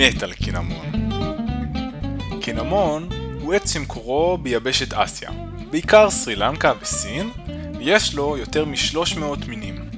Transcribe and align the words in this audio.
מת 0.00 0.22
על 0.22 0.32
קינמון. 0.32 1.10
קינמון 2.40 3.08
הוא 3.40 3.54
עץ 3.54 3.72
שמקורו 3.72 4.38
ביבשת 4.38 4.92
אסיה, 4.92 5.30
בעיקר 5.70 6.10
סרי 6.10 6.36
לנקה 6.36 6.72
וסין, 6.82 7.30
ויש 7.78 8.14
לו 8.14 8.36
יותר 8.36 8.64
מ-300 8.64 9.46
מינים. 9.46 9.90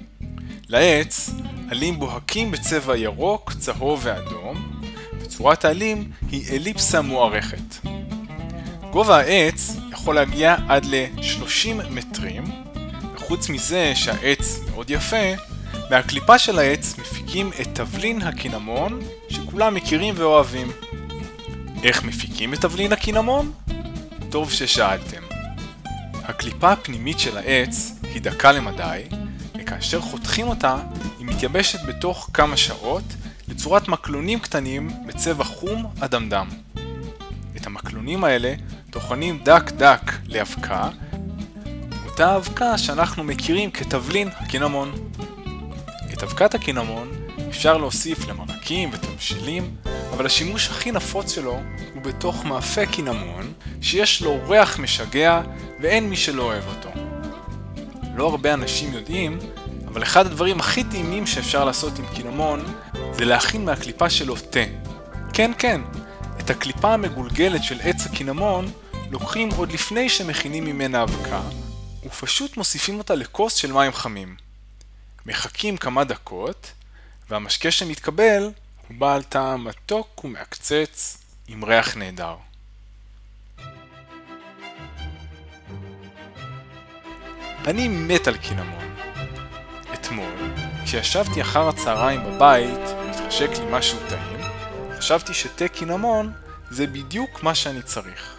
לעץ 0.69 1.31
עלים 1.69 1.99
בוהקים 1.99 2.51
בצבע 2.51 2.97
ירוק, 2.97 3.53
צהוב 3.59 4.01
ואדום, 4.03 4.81
וצורת 5.21 5.65
העלים 5.65 6.11
היא 6.31 6.51
אליפסה 6.51 7.03
מוארכת. 7.03 7.87
גובה 8.91 9.17
העץ 9.17 9.77
יכול 9.91 10.15
להגיע 10.15 10.57
עד 10.69 10.85
ל-30 10.85 11.91
מטרים, 11.91 12.45
וחוץ 13.15 13.49
מזה 13.49 13.93
שהעץ 13.95 14.61
מאוד 14.71 14.91
יפה, 14.91 15.52
מהקליפה 15.93 16.39
של 16.39 16.59
העץ 16.59 16.99
מפיקים 16.99 17.51
את 17.61 17.69
תבלין 17.75 18.23
הקינמון 18.23 19.01
שכולם 19.29 19.75
מכירים 19.75 20.15
ואוהבים. 20.17 20.73
איך 21.83 22.05
מפיקים 22.05 22.55
את 22.55 22.61
תבלין 22.61 22.93
הקינמון? 22.93 23.53
טוב 24.31 24.51
ששאלתם. 24.51 25.23
הקליפה 26.15 26.73
הפנימית 26.73 27.19
של 27.19 27.37
העץ 27.37 27.93
היא 28.03 28.23
דקה 28.23 28.53
למדי, 28.53 29.03
וכאשר 29.61 30.01
חותכים 30.01 30.49
אותה, 30.49 30.77
היא 31.19 31.27
מתייבשת 31.27 31.79
בתוך 31.87 32.31
כמה 32.35 32.57
שעות 32.57 33.05
לצורת 33.49 33.89
מקלונים 33.89 34.39
קטנים 34.39 34.91
בצבע 35.07 35.45
חום 35.45 35.87
אדמדם. 36.01 36.49
את 37.57 37.67
המקלונים 37.67 38.25
האלה 38.25 38.55
טוחנים 38.91 39.39
דק 39.45 39.71
דק 39.71 40.13
לאבקה, 40.27 40.89
אותה 42.05 42.37
אבקה 42.37 42.79
שאנחנו 42.79 43.25
מכירים 43.25 43.71
כתבלין 43.71 44.29
הקינמון. 44.37 45.12
את 46.23 46.27
אבקת 46.27 46.55
הקינמון 46.55 47.13
אפשר 47.49 47.77
להוסיף 47.77 48.29
למרקים 48.29 48.91
ותבשילים, 48.93 49.77
אבל 50.13 50.27
השימוש 50.27 50.69
הכי 50.69 50.93
נפוץ 50.93 51.35
שלו 51.35 51.61
הוא 51.95 52.03
בתוך 52.03 52.45
מאפה 52.45 52.87
קינמון, 52.87 53.53
שיש 53.81 54.23
לו 54.23 54.41
ריח 54.49 54.79
משגע 54.79 55.41
ואין 55.81 56.11
מי 56.11 56.17
שלא 56.17 56.43
אוהב 56.43 56.65
אותו. 56.69 56.89
לא 58.17 58.29
הרבה 58.29 58.55
אנשים 58.55 58.93
יודעים, 58.93 59.39
אבל 59.87 60.03
אחד 60.03 60.27
הדברים 60.27 60.61
הכי 60.61 60.85
טעימים 60.85 61.27
שאפשר 61.27 61.65
לעשות 61.65 61.99
עם 61.99 62.05
קינמון 62.15 62.65
זה 63.13 63.25
להכין 63.25 63.65
מהקליפה 63.65 64.11
שלו 64.11 64.37
תה. 64.37 64.61
כן, 65.33 65.51
כן, 65.59 65.81
את 66.41 66.51
הקליפה 66.51 66.95
המגולגלת 66.95 67.65
של 67.65 67.81
עץ 67.83 68.07
הקינמון 68.07 68.71
לוקחים 69.11 69.49
עוד 69.57 69.73
לפני 69.73 70.09
שמכינים 70.09 70.65
ממנה 70.65 71.03
אבקה, 71.03 71.41
ופשוט 72.07 72.57
מוסיפים 72.57 72.99
אותה 72.99 73.15
לכוס 73.15 73.55
של 73.55 73.73
מים 73.73 73.93
חמים. 73.93 74.52
מחכים 75.27 75.77
כמה 75.77 76.05
דקות, 76.05 76.73
והמשקה 77.31 77.71
שמתקבל 77.71 78.51
הוא 78.89 78.97
בעל 78.99 79.23
טעם 79.23 79.65
מתוק 79.65 80.25
ומעקצץ 80.25 81.19
עם 81.49 81.65
ריח 81.65 81.97
נהדר. 81.97 82.37
אני 87.67 87.89
מת 87.89 88.29
על 88.29 88.37
קינמון. 88.37 88.97
אתמול, 89.95 90.33
כשישבתי 90.85 91.43
אחר 91.43 91.69
הצהריים 91.69 92.21
בבית 92.25 92.81
והתחשק 92.81 93.51
לי 93.51 93.65
משהו 93.71 93.99
טעים, 94.09 94.41
חשבתי 94.99 95.35
שתה 95.35 95.69
קינמון 95.69 96.33
זה 96.71 96.87
בדיוק 96.87 97.43
מה 97.43 97.55
שאני 97.55 97.83
צריך. 97.83 98.37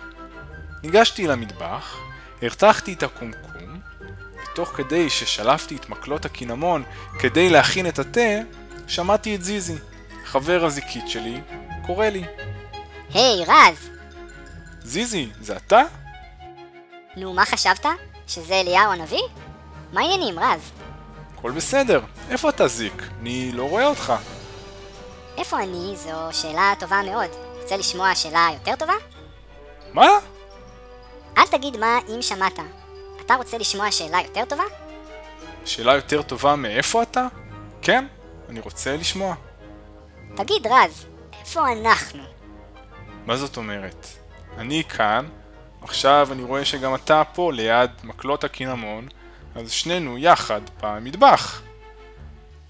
ניגשתי 0.84 1.28
למטבח, 1.28 1.97
הרתחתי 2.42 2.94
את 2.94 3.03
הקומקום, 3.03 3.53
ותוך 4.54 4.70
כדי 4.70 5.09
ששלפתי 5.09 5.76
את 5.76 5.90
מקלות 5.90 6.26
הקינמון 6.26 6.84
כדי 7.20 7.50
להכין 7.50 7.88
את 7.88 8.00
התה, 8.00 8.40
שמעתי 8.88 9.36
את 9.36 9.44
זיזי, 9.44 9.75
חבר 10.25 10.66
הזיקית 10.66 11.09
שלי, 11.09 11.41
קורא 11.86 12.06
לי. 12.06 12.24
היי, 13.13 13.44
hey, 13.44 13.52
רז! 13.52 13.90
זיזי, 14.84 15.30
זה 15.42 15.56
אתה? 15.58 15.81
נו, 17.16 17.34
מה 17.34 17.46
חשבת? 17.46 17.86
שזה 18.28 18.53
אליהו 18.56 18.92
הנביא? 18.92 19.24
מה 19.94 20.02
העניינים, 20.02 20.40
רז? 20.40 20.72
הכל 21.38 21.52
בסדר, 21.52 22.02
איפה 22.30 22.50
אתה 22.50 22.68
זיק? 22.68 23.03
אני 23.22 23.52
לא 23.52 23.69
רואה 23.69 23.88
אותך. 23.88 24.13
איפה 25.38 25.59
אני? 25.59 25.94
זו 25.96 26.12
שאלה 26.31 26.74
טובה 26.80 27.02
מאוד. 27.06 27.30
רוצה 27.62 27.78
לשמוע 27.78 28.16
שאלה 28.16 28.50
יותר 28.53 28.75
טובה? 28.75 28.94
מה? 29.94 30.08
אל 31.38 31.47
תגיד 31.47 31.78
מה 31.78 32.00
אם 32.09 32.22
שמעת. 32.22 32.59
אתה 33.33 33.41
רוצה 33.41 33.57
לשמוע 33.57 33.91
שאלה 33.91 34.21
יותר 34.21 34.45
טובה? 34.45 34.63
שאלה 35.66 35.95
יותר 35.95 36.21
טובה 36.21 36.55
מאיפה 36.55 37.03
אתה? 37.03 37.27
כן, 37.81 38.05
אני 38.49 38.59
רוצה 38.59 38.97
לשמוע. 38.97 39.35
תגיד, 40.35 40.67
רז, 40.67 41.05
איפה 41.39 41.71
אנחנו? 41.71 42.23
מה 43.25 43.38
זאת 43.38 43.57
אומרת? 43.57 44.07
אני 44.57 44.83
כאן, 44.83 45.25
עכשיו 45.81 46.27
אני 46.31 46.44
רואה 46.44 46.66
שגם 46.66 46.95
אתה 46.95 47.23
פה 47.33 47.53
ליד 47.53 47.91
מקלות 48.03 48.44
הקינמון, 48.44 49.07
אז 49.55 49.71
שנינו 49.71 50.17
יחד 50.17 50.61
במטבח. 50.81 51.61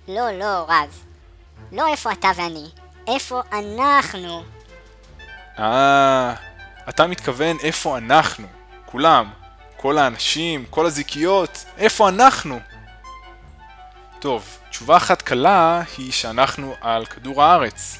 לא, 0.07 0.31
לא, 0.31 0.66
רז. 0.68 1.03
לא 1.72 1.88
איפה 1.88 2.12
אתה 2.12 2.31
ואני, 2.35 2.68
איפה 3.07 3.41
אנחנו. 3.51 4.44
אה, 5.59 6.34
אתה 6.90 7.07
מתכוון 7.07 7.57
איפה 7.59 7.97
אנחנו, 7.97 8.47
כולם, 8.85 9.43
כל 9.84 9.98
האנשים, 9.98 10.66
כל 10.70 10.86
הזיקיות, 10.86 11.66
איפה 11.78 12.10
אנחנו? 12.10 12.60
טוב, 14.20 14.58
תשובה 14.70 14.98
אחת 14.98 15.22
קלה 15.22 15.82
היא 15.98 16.12
שאנחנו 16.12 16.76
על 16.82 17.06
כדור 17.06 17.44
הארץ. 17.44 18.00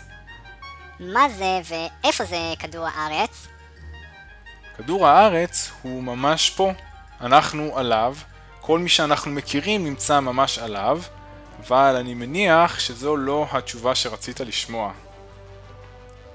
מה 1.00 1.30
זה 1.30 1.62
ואיפה 1.70 2.26
זה 2.26 2.38
כדור 2.60 2.88
הארץ? 2.88 3.48
כדור 4.78 5.08
הארץ 5.08 5.72
הוא 5.82 6.04
ממש 6.04 6.50
פה, 6.50 6.72
אנחנו 7.22 7.78
עליו, 7.78 8.16
כל 8.62 8.80
מי 8.80 8.90
שאנחנו 8.90 9.32
מכירים 9.32 9.84
נמצא 9.84 10.20
ממש 10.20 10.60
עליו, 10.60 11.02
אבל 11.60 11.96
אני 12.00 12.14
מניח 12.14 12.80
שזו 12.80 13.18
לא 13.18 13.48
התשובה 13.52 13.96
שרצית 13.96 14.40
לשמוע. 14.40 14.92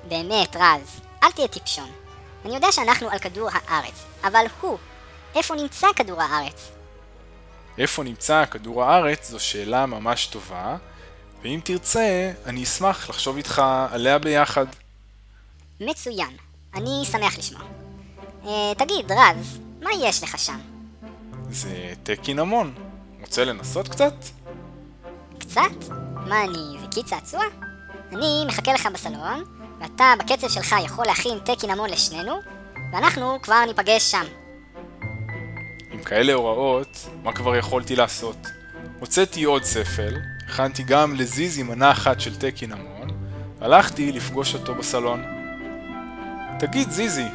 באמת, 0.08 0.56
רז, 0.56 1.00
אל 1.22 1.30
תהיה 1.30 1.48
טיפשון. 1.48 1.90
אני 2.44 2.54
יודע 2.54 2.72
שאנחנו 2.72 3.10
על 3.10 3.18
כדור 3.18 3.48
הארץ, 3.52 4.04
אבל 4.24 4.44
הוא, 4.60 4.78
איפה 5.38 5.54
נמצא 5.54 5.86
כדור 5.96 6.22
הארץ? 6.22 6.70
איפה 7.78 8.02
נמצא 8.02 8.44
כדור 8.44 8.84
הארץ 8.84 9.30
זו 9.30 9.40
שאלה 9.40 9.86
ממש 9.86 10.26
טובה, 10.26 10.76
ואם 11.42 11.60
תרצה, 11.64 12.32
אני 12.46 12.64
אשמח 12.64 13.08
לחשוב 13.10 13.36
איתך 13.36 13.62
עליה 13.90 14.18
ביחד. 14.18 14.66
מצוין, 15.80 16.36
אני 16.74 17.04
שמח 17.12 17.38
לשמוע. 17.38 17.62
אה, 18.46 18.72
תגיד, 18.78 19.12
רז, 19.12 19.58
מה 19.82 19.90
יש 20.00 20.22
לך 20.22 20.38
שם? 20.38 20.58
זה 21.50 21.92
תה 22.02 22.16
קינמון. 22.16 22.74
רוצה 23.20 23.44
לנסות 23.44 23.88
קצת? 23.88 24.14
קצת? 25.38 25.88
מה 26.14 26.44
אני, 26.44 26.80
זיקית 26.80 27.06
צעצוע? 27.06 27.44
אני 28.12 28.44
מחכה 28.46 28.72
לך 28.72 28.88
בסלון, 28.94 29.44
ואתה 29.80 30.14
בקצב 30.18 30.48
שלך 30.48 30.74
יכול 30.84 31.06
להכין 31.06 31.38
תה 31.44 31.52
קינמון 31.56 31.90
לשנינו, 31.90 32.40
ואנחנו 32.92 33.38
כבר 33.42 33.64
ניפגש 33.66 34.10
שם. 34.10 34.24
עם 35.98 36.04
כאלה 36.04 36.32
הוראות, 36.32 37.08
מה 37.22 37.32
כבר 37.32 37.56
יכולתי 37.56 37.96
לעשות? 37.96 38.36
הוצאתי 39.00 39.44
עוד 39.44 39.64
ספל, 39.64 40.14
הכנתי 40.48 40.82
גם 40.82 41.14
לזיזי 41.14 41.62
מנה 41.62 41.90
אחת 41.90 42.20
של 42.20 42.36
תה 42.36 42.50
קינמון, 42.50 43.08
הלכתי 43.60 44.12
לפגוש 44.12 44.54
אותו 44.54 44.74
בסלון. 44.74 45.24
תגיד 46.58 46.90
זיזי, 46.90 47.26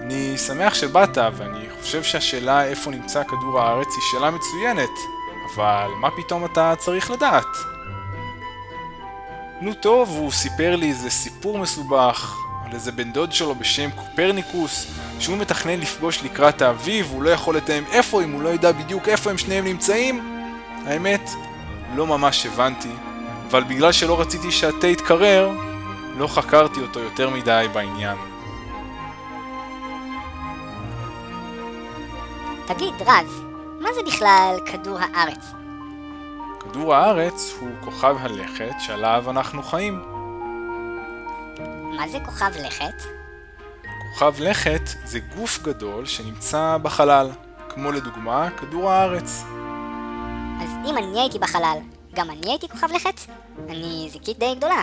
אני 0.00 0.38
שמח 0.38 0.74
שבאת, 0.74 1.18
ואני 1.36 1.66
חושב 1.80 2.02
שהשאלה 2.02 2.64
איפה 2.64 2.90
נמצא 2.90 3.24
כדור 3.24 3.60
הארץ 3.60 3.88
היא 3.88 4.02
שאלה 4.12 4.30
מצוינת, 4.30 4.98
אבל 5.54 5.88
מה 6.00 6.08
פתאום 6.16 6.44
אתה 6.44 6.74
צריך 6.78 7.10
לדעת? 7.10 7.56
נו 9.60 9.74
טוב, 9.74 10.08
הוא 10.08 10.32
סיפר 10.32 10.76
לי 10.76 10.88
איזה 10.88 11.10
סיפור 11.10 11.58
מסובך 11.58 12.36
על 12.66 12.72
איזה 12.72 12.92
בן 12.92 13.12
דוד 13.12 13.32
שלו 13.32 13.54
בשם 13.54 13.90
קופרניקוס 13.90 14.86
שהוא 15.22 15.38
מתכנן 15.38 15.80
לפגוש 15.80 16.24
לקראת 16.24 16.62
האביב, 16.62 17.10
הוא 17.10 17.22
לא 17.22 17.30
יכול 17.30 17.56
לתאם 17.56 17.84
איפה 17.92 18.22
אם 18.22 18.32
הוא 18.32 18.42
לא 18.42 18.48
ידע 18.48 18.72
בדיוק 18.72 19.08
איפה 19.08 19.30
הם 19.30 19.38
שניהם 19.38 19.64
נמצאים? 19.64 20.44
האמת, 20.86 21.30
לא 21.94 22.06
ממש 22.06 22.46
הבנתי, 22.46 22.88
אבל 23.50 23.64
בגלל 23.64 23.92
שלא 23.92 24.20
רציתי 24.20 24.52
שהתה 24.52 24.86
יתקרר, 24.86 25.50
לא 26.16 26.26
חקרתי 26.26 26.80
אותו 26.80 27.00
יותר 27.00 27.30
מדי 27.30 27.66
בעניין. 27.72 28.16
תגיד, 32.66 32.94
רז, 33.00 33.42
מה 33.80 33.88
זה 33.94 34.00
בכלל 34.06 34.56
כדור 34.66 34.98
הארץ? 35.00 35.52
כדור 36.60 36.94
הארץ 36.94 37.54
הוא 37.60 37.70
כוכב 37.80 38.16
הלכת 38.20 38.74
שעליו 38.78 39.24
אנחנו 39.30 39.62
חיים. 39.62 40.02
מה 41.96 42.08
זה 42.08 42.18
כוכב 42.24 42.50
לכת? 42.66 43.21
כוכב 44.12 44.34
לכת 44.40 44.80
זה 45.04 45.18
גוף 45.36 45.62
גדול 45.62 46.06
שנמצא 46.06 46.78
בחלל, 46.82 47.30
כמו 47.68 47.92
לדוגמה 47.92 48.48
כדור 48.50 48.90
הארץ. 48.90 49.44
אז 50.62 50.70
אם 50.90 50.98
אני 50.98 51.20
הייתי 51.20 51.38
בחלל, 51.38 51.78
גם 52.14 52.30
אני 52.30 52.50
הייתי 52.50 52.68
כוכב 52.68 52.86
לכת? 52.94 53.20
אני 53.68 54.08
זיקית 54.12 54.38
די 54.38 54.54
גדולה. 54.54 54.82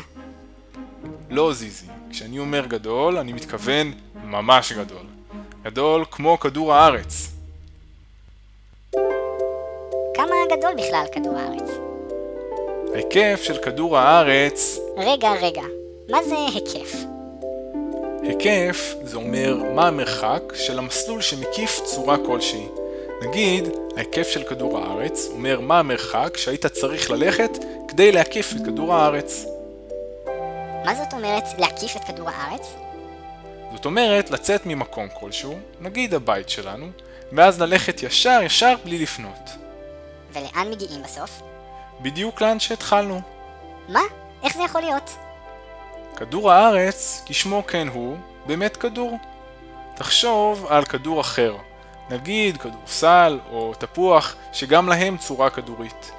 לא 1.29 1.53
זיזי. 1.53 1.85
כשאני 2.09 2.39
אומר 2.39 2.65
גדול, 2.65 3.17
אני 3.17 3.33
מתכוון 3.33 3.93
ממש 4.23 4.71
גדול. 4.71 5.05
גדול 5.63 6.05
כמו 6.11 6.39
כדור 6.39 6.73
הארץ. 6.73 7.31
כמה 10.13 10.35
גדול 10.57 10.71
בכלל 10.77 11.05
כדור 11.11 11.37
הארץ? 11.37 11.69
ההיקף 12.93 13.41
של 13.43 13.57
כדור 13.57 13.97
הארץ, 13.97 14.79
רגע, 14.97 15.31
רגע. 15.41 15.63
מה 16.09 16.23
זה 16.23 16.35
היקף? 16.53 17.08
היקף 18.23 18.95
זה 19.03 19.17
אומר 19.17 19.57
מה 19.75 19.87
המרחק 19.87 20.41
של 20.55 20.79
המסלול 20.79 21.21
שמקיף 21.21 21.79
צורה 21.83 22.17
כלשהי. 22.25 22.67
נגיד, 23.21 23.67
ההיקף 23.97 24.27
של 24.27 24.43
כדור 24.43 24.77
הארץ 24.77 25.27
אומר 25.31 25.59
מה 25.59 25.79
המרחק 25.79 26.37
שהיית 26.37 26.65
צריך 26.65 27.11
ללכת 27.11 27.49
כדי 27.87 28.11
להקיף 28.11 28.53
את 28.53 28.65
כדור 28.65 28.93
הארץ. 28.93 29.45
מה 30.85 30.95
זאת 30.95 31.13
אומרת 31.13 31.43
להקיף 31.57 31.95
את 31.95 32.01
כדור 32.07 32.29
הארץ? 32.29 32.73
זאת 33.73 33.85
אומרת, 33.85 34.31
לצאת 34.31 34.65
ממקום 34.65 35.07
כלשהו, 35.19 35.59
נגיד 35.79 36.13
הבית 36.13 36.49
שלנו, 36.49 36.87
ואז 37.31 37.61
ללכת 37.61 38.03
ישר 38.03 38.39
ישר 38.43 38.75
בלי 38.85 38.99
לפנות. 38.99 39.49
ולאן 40.33 40.71
מגיעים 40.71 41.03
בסוף? 41.03 41.41
בדיוק 42.01 42.41
לאן 42.41 42.59
שהתחלנו. 42.59 43.21
מה? 43.89 44.01
איך 44.43 44.57
זה 44.57 44.63
יכול 44.63 44.81
להיות? 44.81 45.11
כדור 46.19 46.51
הארץ, 46.51 47.23
כשמו 47.25 47.63
כן 47.67 47.87
הוא, 47.87 48.17
באמת 48.45 48.77
כדור. 48.77 49.19
תחשוב 49.95 50.65
על 50.69 50.85
כדור 50.85 51.21
אחר, 51.21 51.55
נגיד 52.09 52.57
כדורסל 52.57 53.39
או 53.51 53.73
תפוח, 53.77 54.35
שגם 54.53 54.89
להם 54.89 55.17
צורה 55.17 55.49
כדורית. 55.49 56.11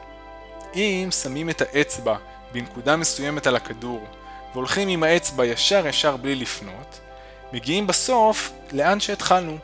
אם 0.74 1.08
שמים 1.22 1.50
את 1.50 1.60
האצבע 1.60 2.16
בנקודה 2.52 2.96
מסוימת 2.96 3.46
על 3.46 3.56
הכדור, 3.56 4.06
והולכים 4.52 4.88
עם 4.88 5.02
האצבע 5.02 5.46
ישר 5.46 5.86
ישר 5.86 6.16
בלי 6.16 6.34
לפנות, 6.34 7.00
מגיעים 7.52 7.86
בסוף 7.86 8.52
לאן 8.72 9.00
שהתחלנו. 9.00 9.58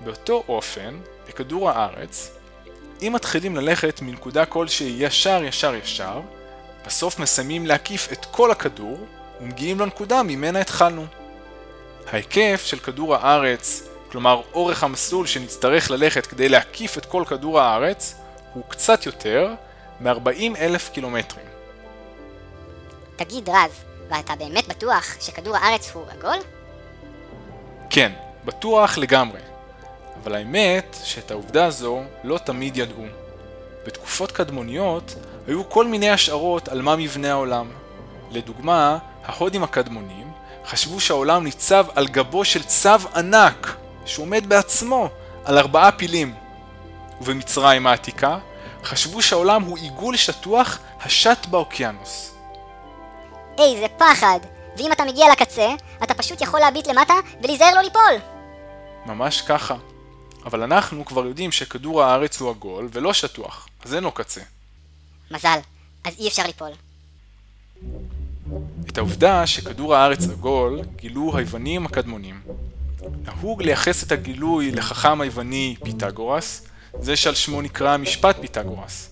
באותו 0.00 0.44
אופן, 0.48 0.98
בכדור 1.28 1.70
הארץ, 1.70 2.30
אם 3.02 3.12
מתחילים 3.14 3.56
ללכת 3.56 4.02
מנקודה 4.02 4.46
כלשהי 4.46 4.96
ישר 4.98 5.44
ישר 5.44 5.74
ישר, 5.74 6.20
בסוף 6.86 7.18
מסיימים 7.18 7.66
להקיף 7.66 8.12
את 8.12 8.24
כל 8.24 8.50
הכדור 8.50 9.06
ומגיעים 9.42 9.80
לנקודה 9.80 10.22
ממנה 10.22 10.60
התחלנו. 10.60 11.06
ההיקף 12.12 12.62
של 12.64 12.78
כדור 12.78 13.14
הארץ, 13.14 13.88
כלומר 14.10 14.42
אורך 14.54 14.84
המסלול 14.84 15.26
שנצטרך 15.26 15.90
ללכת 15.90 16.26
כדי 16.26 16.48
להקיף 16.48 16.98
את 16.98 17.06
כל 17.06 17.24
כדור 17.26 17.60
הארץ, 17.60 18.14
הוא 18.54 18.62
קצת 18.68 19.06
יותר 19.06 19.54
מ-40 20.00 20.58
אלף 20.58 20.88
קילומטרים. 20.88 21.46
תגיד 23.16 23.48
רז, 23.48 23.84
ואתה 24.10 24.34
באמת 24.36 24.68
בטוח 24.68 25.16
שכדור 25.20 25.56
הארץ 25.56 25.90
הוא 25.94 26.04
עגול? 26.10 26.38
כן, 27.90 28.12
בטוח 28.44 28.98
לגמרי. 28.98 29.40
אבל 30.22 30.34
האמת 30.34 30.96
שאת 31.04 31.30
העובדה 31.30 31.64
הזו 31.64 32.02
לא 32.24 32.38
תמיד 32.38 32.76
ידעו. 32.76 33.04
בתקופות 33.86 34.32
קדמוניות 34.32 35.14
היו 35.46 35.70
כל 35.70 35.86
מיני 35.86 36.10
השערות 36.10 36.68
על 36.68 36.82
מה 36.82 36.96
מבנה 36.96 37.30
העולם. 37.30 37.70
לדוגמה, 38.30 38.98
ההודים 39.24 39.62
הקדמונים 39.62 40.32
חשבו 40.66 41.00
שהעולם 41.00 41.44
ניצב 41.44 41.86
על 41.94 42.08
גבו 42.08 42.44
של 42.44 42.62
צב 42.62 43.02
ענק, 43.14 43.76
שעומד 44.06 44.48
בעצמו 44.48 45.08
על 45.44 45.58
ארבעה 45.58 45.92
פילים. 45.92 46.34
ובמצרים 47.20 47.86
העתיקה 47.86 48.38
חשבו 48.84 49.22
שהעולם 49.22 49.62
הוא 49.62 49.78
עיגול 49.78 50.16
שטוח 50.16 50.78
השט 51.00 51.46
באוקיינוס. 51.46 52.34
איזה 53.58 53.86
פחד! 53.98 54.38
ואם 54.76 54.92
אתה 54.92 55.04
מגיע 55.04 55.32
לקצה, 55.32 55.74
אתה 56.02 56.14
פשוט 56.14 56.40
יכול 56.40 56.60
להביט 56.60 56.86
למטה 56.86 57.14
ולהיזהר 57.42 57.74
לא 57.74 57.80
ליפול! 57.80 58.14
ממש 59.06 59.40
ככה. 59.40 59.76
אבל 60.44 60.62
אנחנו 60.62 61.04
כבר 61.04 61.26
יודעים 61.26 61.52
שכדור 61.52 62.02
הארץ 62.02 62.40
הוא 62.40 62.50
עגול 62.50 62.88
ולא 62.92 63.12
שטוח, 63.12 63.68
אז 63.84 63.94
אין 63.94 64.04
לו 64.04 64.12
קצה. 64.12 64.40
מזל, 65.30 65.58
אז 66.04 66.14
אי 66.18 66.28
אפשר 66.28 66.42
ליפול. 66.46 66.70
את 68.92 68.98
העובדה 68.98 69.46
שכדור 69.46 69.94
הארץ 69.94 70.28
עגול 70.28 70.80
גילו 70.96 71.36
היוונים 71.36 71.86
הקדמונים. 71.86 72.40
נהוג 73.24 73.62
לייחס 73.62 74.02
את 74.02 74.12
הגילוי 74.12 74.70
לחכם 74.70 75.20
היווני 75.20 75.76
פיתגורס, 75.84 76.66
זה 77.00 77.16
שעל 77.16 77.34
שמו 77.34 77.62
נקרא 77.62 77.96
משפט 77.96 78.36
פיתגורס. 78.40 79.10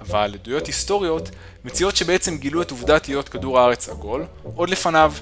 אבל 0.00 0.34
עדויות 0.34 0.66
היסטוריות 0.66 1.30
מציעות 1.64 1.96
שבעצם 1.96 2.38
גילו 2.38 2.62
את 2.62 2.70
עובדת 2.70 3.06
היות 3.06 3.28
כדור 3.28 3.58
הארץ 3.58 3.88
עגול 3.88 4.24
עוד 4.54 4.70
לפניו. 4.70 5.12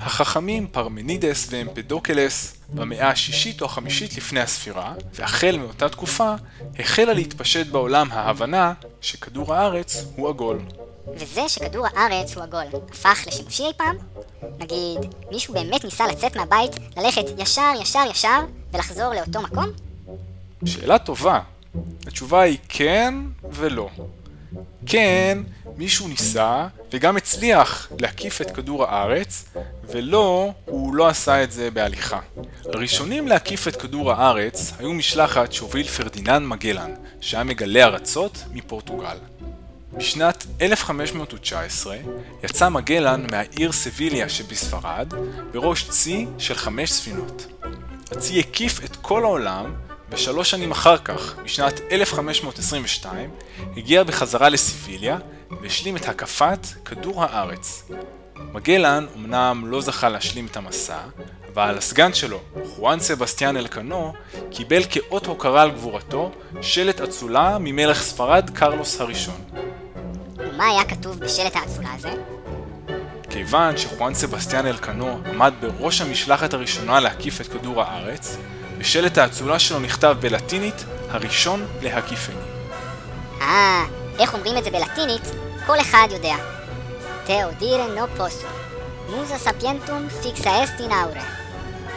החכמים 0.00 0.66
פרמנידס 0.66 1.48
ואמפדוקלס 1.50 2.56
במאה 2.74 3.08
השישית 3.08 3.60
או 3.60 3.66
החמישית 3.66 4.16
לפני 4.16 4.40
הספירה, 4.40 4.94
והחל 5.14 5.56
מאותה 5.58 5.88
תקופה, 5.88 6.34
החלה 6.78 7.12
להתפשט 7.12 7.66
בעולם 7.66 8.08
ההבנה 8.12 8.72
שכדור 9.00 9.54
הארץ 9.54 10.04
הוא 10.16 10.28
עגול. 10.28 10.58
וזה 11.06 11.48
שכדור 11.48 11.86
הארץ 11.86 12.34
הוא 12.36 12.42
עגול, 12.42 12.64
הפך 12.90 13.24
לשימושי 13.26 13.62
אי 13.62 13.72
פעם? 13.76 13.96
נגיד, 14.58 15.14
מישהו 15.30 15.54
באמת 15.54 15.84
ניסה 15.84 16.06
לצאת 16.06 16.36
מהבית, 16.36 16.72
ללכת 16.96 17.24
ישר 17.38 17.72
ישר 17.80 18.04
ישר, 18.10 18.40
ולחזור 18.72 19.14
לאותו 19.14 19.42
מקום? 19.42 19.66
שאלה 20.64 20.98
טובה. 20.98 21.40
התשובה 22.06 22.40
היא 22.40 22.58
כן 22.68 23.14
ולא. 23.50 23.88
כן, 24.86 25.38
מישהו 25.76 26.08
ניסה 26.08 26.66
וגם 26.92 27.16
הצליח 27.16 27.92
להקיף 27.98 28.40
את 28.40 28.50
כדור 28.50 28.84
הארץ, 28.84 29.44
ולא, 29.84 30.52
הוא 30.64 30.94
לא 30.94 31.08
עשה 31.08 31.42
את 31.42 31.52
זה 31.52 31.70
בהליכה. 31.70 32.20
הראשונים 32.64 33.28
להקיף 33.28 33.68
את 33.68 33.76
כדור 33.76 34.12
הארץ 34.12 34.72
היו 34.78 34.92
משלחת 34.92 35.52
שהוביל 35.52 35.88
פרדיננד 35.88 36.46
מגלן, 36.46 36.94
שהיה 37.20 37.44
מגלה 37.44 37.84
ארצות 37.84 38.44
מפורטוגל. 38.52 39.16
בשנת 39.96 40.46
1519 40.60 41.96
יצא 42.44 42.68
מגלן 42.68 43.26
מהעיר 43.30 43.72
סביליה 43.72 44.28
שבספרד 44.28 45.14
בראש 45.52 45.88
צי 45.88 46.26
של 46.38 46.54
חמש 46.54 46.92
ספינות. 46.92 47.46
הצי 48.10 48.40
הקיף 48.40 48.84
את 48.84 48.96
כל 48.96 49.24
העולם 49.24 49.74
ושלוש 50.10 50.50
שנים 50.50 50.70
אחר 50.70 50.98
כך, 50.98 51.34
בשנת 51.44 51.80
1522, 51.92 53.30
הגיע 53.76 54.02
בחזרה 54.02 54.48
לסיביליה 54.48 55.18
והשלים 55.60 55.96
את 55.96 56.08
הקפת 56.08 56.66
כדור 56.84 57.24
הארץ. 57.24 57.90
מגלן 58.36 59.06
אמנם 59.16 59.64
לא 59.66 59.80
זכה 59.80 60.08
להשלים 60.08 60.46
את 60.46 60.56
המסע, 60.56 60.98
אבל 61.54 61.78
הסגן 61.78 62.14
שלו, 62.14 62.40
חואן 62.66 63.00
סבסטיאן 63.00 63.56
אלקנו, 63.56 64.12
קיבל 64.50 64.82
כאות 64.90 65.26
הוקרה 65.26 65.62
על 65.62 65.70
גבורתו 65.70 66.32
שלט 66.62 67.00
אצולה 67.00 67.56
ממלך 67.60 68.02
ספרד 68.02 68.50
קרלוס 68.54 69.00
הראשון. 69.00 69.40
ומה 70.62 70.70
היה 70.70 70.84
כתוב 70.84 71.18
בשלט 71.18 71.56
האצולה 71.56 71.88
הזה? 71.94 72.12
כיוון 73.30 73.76
שחואן 73.76 74.14
סבסטיאן 74.14 74.66
אלקנו 74.66 75.20
עמד 75.26 75.52
בראש 75.60 76.00
המשלחת 76.00 76.54
הראשונה 76.54 77.00
להקיף 77.00 77.40
את 77.40 77.46
כדור 77.46 77.82
הארץ, 77.82 78.36
בשלט 78.78 79.18
האצולה 79.18 79.58
שלו 79.58 79.78
נכתב 79.80 80.16
בלטינית, 80.20 80.84
הראשון 81.08 81.66
להקיפני. 81.82 82.40
אה, 83.40 83.84
איך 84.18 84.34
אומרים 84.34 84.58
את 84.58 84.64
זה 84.64 84.70
בלטינית? 84.70 85.22
כל 85.66 85.80
אחד 85.80 86.08
יודע. 86.10 86.36
תאודירה 87.26 87.86
נו 87.86 88.06
פוסו. 88.16 88.46
מוזה 89.10 89.38
ספיינטום 89.38 90.08
פיקסה 90.22 90.64
אסטין 90.64 90.92
אאורה. 90.92 91.24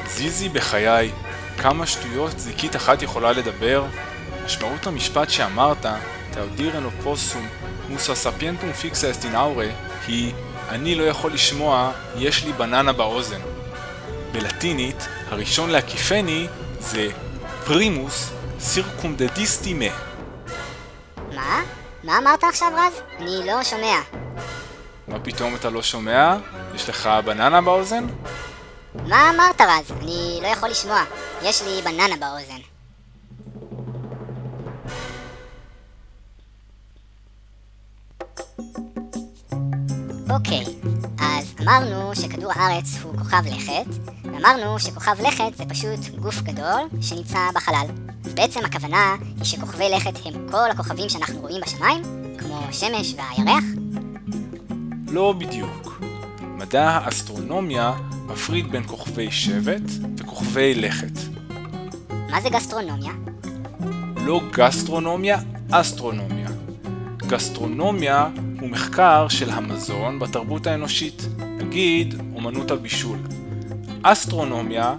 זיזי 0.07 0.49
בחיי, 0.49 1.11
כמה 1.57 1.85
שטויות 1.85 2.39
זיקית 2.39 2.75
אחת 2.75 3.01
יכולה 3.01 3.31
לדבר? 3.31 3.85
משמעות 4.45 4.87
המשפט 4.87 5.29
שאמרת, 5.29 5.85
תאודירה 6.31 6.79
נו 6.79 6.89
פוסום, 7.03 7.47
מוסה 7.89 8.15
ספיינטום 8.15 8.73
פיקסה 8.73 9.11
אסטין 9.11 9.35
אאורה, 9.35 9.67
היא 10.07 10.33
אני 10.69 10.95
לא 10.95 11.03
יכול 11.03 11.33
לשמוע, 11.33 11.91
יש 12.17 12.45
לי 12.45 12.53
בננה 12.53 12.93
באוזן. 12.93 13.39
בלטינית, 14.31 15.07
הראשון 15.29 15.69
להקיפני 15.69 16.47
זה 16.79 17.07
פרימוס 17.65 18.29
סירקומדדיסטי 18.59 19.73
מה. 19.73 19.85
מה? 21.35 21.61
מה 22.03 22.17
אמרת 22.17 22.43
עכשיו 22.43 22.71
רז? 22.75 23.01
אני 23.19 23.47
לא 23.47 23.63
שומע. 23.63 23.99
מה 25.07 25.19
פתאום 25.19 25.55
אתה 25.55 25.69
לא 25.69 25.83
שומע? 25.83 26.37
יש 26.75 26.89
לך 26.89 27.09
בננה 27.25 27.61
באוזן? 27.61 28.07
מה 28.95 29.29
אמרת 29.29 29.61
רז? 29.61 29.91
אני 30.01 30.39
לא 30.41 30.47
יכול 30.47 30.69
לשמוע. 30.69 31.03
יש 31.41 31.61
לי 31.61 31.81
בננה 31.81 32.15
באוזן. 32.19 32.74
אמרנו 41.65 42.15
שכדור 42.15 42.51
הארץ 42.55 42.99
הוא 43.03 43.17
כוכב 43.17 43.43
לכת, 43.45 43.85
ואמרנו 44.23 44.79
שכוכב 44.79 45.15
לכת 45.27 45.57
זה 45.57 45.65
פשוט 45.65 46.15
גוף 46.19 46.41
גדול 46.41 46.81
שנמצא 47.01 47.39
בחלל. 47.55 47.85
אז 48.25 48.33
בעצם 48.33 48.59
הכוונה 48.65 49.15
היא 49.37 49.43
שכוכבי 49.43 49.89
לכת 49.89 50.25
הם 50.25 50.33
כל 50.51 50.71
הכוכבים 50.71 51.09
שאנחנו 51.09 51.41
רואים 51.41 51.61
בשמיים, 51.65 52.01
כמו 52.37 52.59
השמש 52.69 53.15
והירח? 53.17 53.63
לא 55.07 55.33
בדיוק. 55.37 56.01
מדע 56.41 56.89
האסטרונומיה 56.89 57.93
מפריד 58.25 58.71
בין 58.71 58.87
כוכבי 58.87 59.31
שבט 59.31 59.89
וכוכבי 60.17 60.75
לכת. 60.75 61.19
מה 62.29 62.41
זה 62.41 62.49
גסטרונומיה? 62.49 63.11
לא 64.25 64.41
גסטרונומיה, 64.51 65.39
אסטרונומיה. 65.71 66.49
גסטרונומיה 67.17 68.27
הוא 68.59 68.69
מחקר 68.69 69.27
של 69.27 69.49
המזון 69.49 70.19
בתרבות 70.19 70.67
האנושית, 70.67 71.27
נגיד 71.57 72.15
אומנות 72.35 72.71
הבישול. 72.71 73.17
אסטרונומיה 74.03 74.95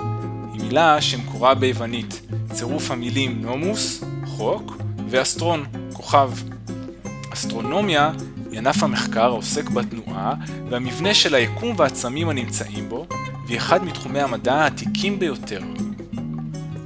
היא 0.53 0.63
מילה 0.63 1.01
שמקורה 1.01 1.55
ביוונית, 1.55 2.21
צירוף 2.53 2.91
המילים 2.91 3.43
נומוס, 3.43 4.05
חוק, 4.27 4.77
ואסטרון, 5.09 5.65
כוכב. 5.93 6.31
אסטרונומיה 7.33 8.13
היא 8.51 8.59
ענף 8.59 8.83
המחקר 8.83 9.25
העוסק 9.25 9.71
בתנועה 9.71 10.35
והמבנה 10.69 11.15
של 11.15 11.35
היקום 11.35 11.75
והעצמים 11.77 12.29
הנמצאים 12.29 12.89
בו, 12.89 13.07
והיא 13.47 13.59
אחד 13.59 13.85
מתחומי 13.85 14.21
המדע 14.21 14.55
העתיקים 14.55 15.19
ביותר. 15.19 15.61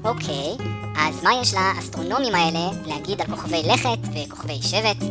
אוקיי, 0.04 0.56
אז 0.96 1.22
מה 1.22 1.30
יש 1.42 1.54
לאסטרונומים 1.54 2.34
האלה 2.34 2.70
להגיד 2.86 3.20
על 3.20 3.26
כוכבי 3.26 3.62
לכת 3.62 3.98
וכוכבי 4.14 4.58
שבט? 4.62 5.04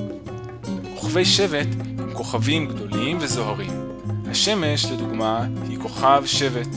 כוכבי 0.96 1.26
שבט 1.26 1.68
הם 2.00 2.14
כוכבים 2.14 2.68
גדולים 2.68 3.18
וזוהרים. 3.22 3.89
השמש, 4.32 4.86
לדוגמה, 4.86 5.46
היא 5.70 5.80
כוכב 5.80 6.24
שבט. 6.26 6.76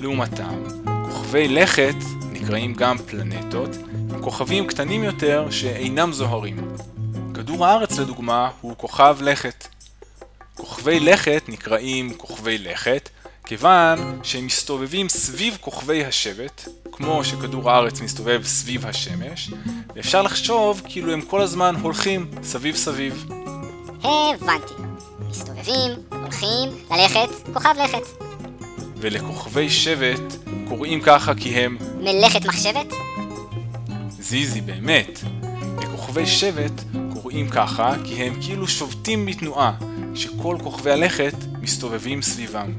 לעומתם, 0.00 0.62
כוכבי 0.84 1.48
לכת, 1.48 1.94
נקראים 2.32 2.74
גם 2.74 2.98
פלנטות, 2.98 3.70
הם 4.10 4.22
כוכבים 4.22 4.66
קטנים 4.66 5.04
יותר 5.04 5.50
שאינם 5.50 6.12
זוהרים. 6.12 6.56
כדור 7.34 7.66
הארץ, 7.66 7.98
לדוגמה, 7.98 8.50
הוא 8.60 8.74
כוכב 8.76 9.16
לכת. 9.20 9.68
כוכבי 10.54 11.00
לכת 11.00 11.42
נקראים 11.48 12.14
כוכבי 12.14 12.58
לכת, 12.58 13.08
כיוון 13.46 14.20
שהם 14.22 14.46
מסתובבים 14.46 15.08
סביב 15.08 15.58
כוכבי 15.60 16.04
השבט, 16.04 16.68
כמו 16.92 17.24
שכדור 17.24 17.70
הארץ 17.70 18.00
מסתובב 18.00 18.42
סביב 18.44 18.86
השמש, 18.86 19.50
ואפשר 19.94 20.22
לחשוב 20.22 20.82
כאילו 20.84 21.12
הם 21.12 21.22
כל 21.22 21.40
הזמן 21.40 21.74
הולכים 21.82 22.30
סביב 22.42 22.76
סביב. 22.76 23.26
הבנתי. 24.02 24.74
מסתובבים, 25.28 25.90
הולכים, 26.34 26.70
ללכת, 26.90 27.48
כוכב 27.52 27.74
לכת. 27.84 28.24
ולכוכבי 28.96 29.70
שבט 29.70 30.36
קוראים 30.68 31.00
ככה 31.00 31.34
כי 31.34 31.48
הם 31.50 31.78
מלאכת 32.00 32.46
מחשבת? 32.46 32.86
זיזי 34.08 34.60
באמת. 34.60 35.20
לכוכבי 35.82 36.26
שבט 36.26 36.82
קוראים 37.12 37.48
ככה 37.48 37.94
כי 38.04 38.14
הם 38.14 38.34
כאילו 38.40 38.68
שובתים 38.68 39.26
בתנועה, 39.26 39.72
שכל 40.14 40.56
כוכבי 40.62 40.90
הלכת 40.90 41.34
מסתובבים 41.60 42.22
סביבם. 42.22 42.72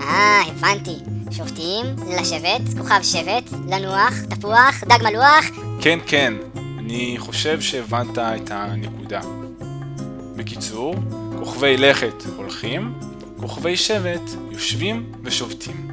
אה, 0.00 0.42
הבנתי. 0.46 0.96
שובתים, 1.30 1.86
לשבת, 2.20 2.78
כוכב 2.78 3.02
שבט, 3.02 3.50
לנוח, 3.68 4.14
תפוח, 4.30 4.84
דג 4.84 4.98
מלוח. 5.02 5.44
כן, 5.80 5.98
כן, 6.06 6.34
אני 6.78 7.14
חושב 7.18 7.60
שהבנת 7.60 8.18
את 8.18 8.50
הנקודה. 8.50 9.20
בקיצור, 10.36 10.94
כוכבי 11.46 11.76
לכת 11.76 12.22
הולכים, 12.36 12.98
כוכבי 13.40 13.76
שבט 13.76 14.30
יושבים 14.50 15.12
ושובתים. 15.22 15.88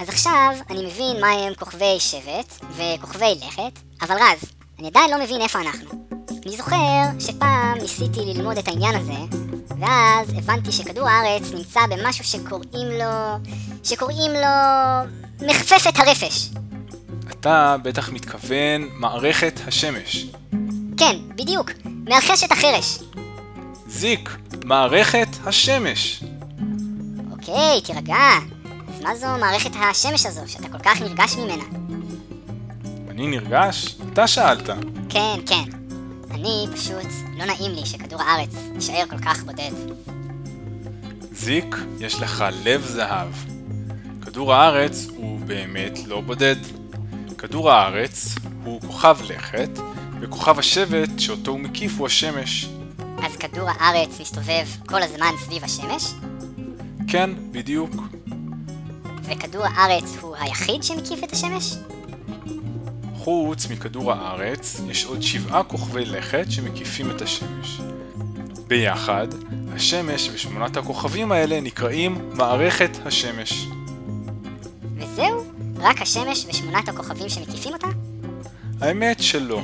אז 0.00 0.08
עכשיו 0.08 0.54
אני 0.70 0.86
מבין 0.86 1.20
מה 1.20 1.30
הם 1.30 1.54
כוכבי 1.54 1.96
שבט 1.98 2.64
וכוכבי 2.76 3.34
לכת, 3.46 3.78
אבל 4.02 4.14
רז, 4.14 4.52
אני 4.78 4.88
עדיין 4.88 5.10
לא 5.10 5.24
מבין 5.24 5.40
איפה 5.40 5.60
אנחנו. 5.60 5.90
אני 6.46 6.56
זוכר 6.56 7.02
שפעם 7.18 7.78
ניסיתי 7.78 8.20
ללמוד 8.20 8.58
את 8.58 8.68
העניין 8.68 8.94
הזה, 8.94 9.36
ואז 9.80 10.28
הבנתי 10.36 10.72
שכדור 10.72 11.08
הארץ 11.08 11.52
נמצא 11.54 11.80
במשהו 11.90 12.24
שקוראים 12.24 12.88
לו... 12.88 13.38
שקוראים 13.84 14.30
לו... 14.32 15.46
מחפפת 15.46 15.98
הרפש. 15.98 16.50
אתה 17.30 17.76
בטח 17.82 18.08
מתכוון 18.12 18.88
מערכת 18.92 19.60
השמש. 19.66 20.26
כן, 20.96 21.16
בדיוק, 21.36 21.70
מאלחשת 21.84 22.52
החרש. 22.52 22.98
זיק, 23.92 24.36
מערכת 24.64 25.28
השמש. 25.46 26.24
אוקיי, 27.30 27.80
תירגע. 27.84 28.16
אז 28.88 29.02
מה 29.02 29.16
זו 29.16 29.26
מערכת 29.40 29.70
השמש 29.76 30.26
הזו, 30.26 30.40
שאתה 30.46 30.68
כל 30.68 30.78
כך 30.78 31.00
נרגש 31.00 31.36
ממנה? 31.36 31.64
אני 33.10 33.26
נרגש? 33.26 33.96
אתה 34.12 34.26
שאלת. 34.26 34.68
כן, 35.08 35.34
כן. 35.46 35.64
אני 36.30 36.66
פשוט, 36.74 37.08
לא 37.38 37.44
נעים 37.44 37.72
לי 37.72 37.86
שכדור 37.86 38.22
הארץ 38.22 38.54
יישאר 38.74 39.04
כל 39.10 39.18
כך 39.18 39.42
בודד. 39.42 39.70
זיק, 41.32 41.76
יש 42.00 42.20
לך 42.20 42.44
לב 42.64 42.86
זהב. 42.86 43.28
כדור 44.22 44.54
הארץ 44.54 45.06
הוא 45.16 45.40
באמת 45.40 45.98
לא 46.06 46.20
בודד. 46.20 46.56
כדור 47.38 47.70
הארץ 47.70 48.34
הוא 48.64 48.80
כוכב 48.80 49.18
לכת, 49.24 49.78
וכוכב 50.20 50.58
השבט 50.58 51.18
שאותו 51.18 51.50
הוא 51.50 51.60
מקיף 51.60 51.98
הוא 51.98 52.06
השמש. 52.06 52.71
אז 53.22 53.36
כדור 53.36 53.68
הארץ 53.68 54.20
מסתובב 54.20 54.66
כל 54.86 55.02
הזמן 55.02 55.32
סביב 55.38 55.64
השמש, 55.64 56.12
כן, 57.08 57.30
בדיוק. 57.50 57.90
וכדור 59.22 59.64
הארץ 59.64 60.16
הוא 60.20 60.36
היחיד 60.36 60.82
שמקיף 60.82 61.24
את 61.24 61.32
השמש? 61.32 61.74
חוץ 63.16 63.66
מכדור 63.70 64.12
הארץ, 64.12 64.80
יש 64.88 65.04
עוד 65.04 65.22
שבעה 65.22 65.62
כוכבי 65.62 66.04
לכת 66.04 66.44
שמקיפים 66.50 67.10
את 67.10 67.22
השמש. 67.22 67.80
ביחד, 68.66 69.26
השמש 69.74 70.30
ושמונת 70.32 70.76
הכוכבים 70.76 71.32
האלה 71.32 71.60
נקראים 71.60 72.30
מערכת 72.34 72.90
השמש. 73.04 73.66
וזהו? 74.96 75.44
רק 75.80 76.02
השמש 76.02 76.46
ושמונת 76.48 76.88
הכוכבים 76.88 77.28
שמקיפים 77.28 77.72
אותה? 77.72 77.86
האמת 78.80 79.22
שלא. 79.22 79.62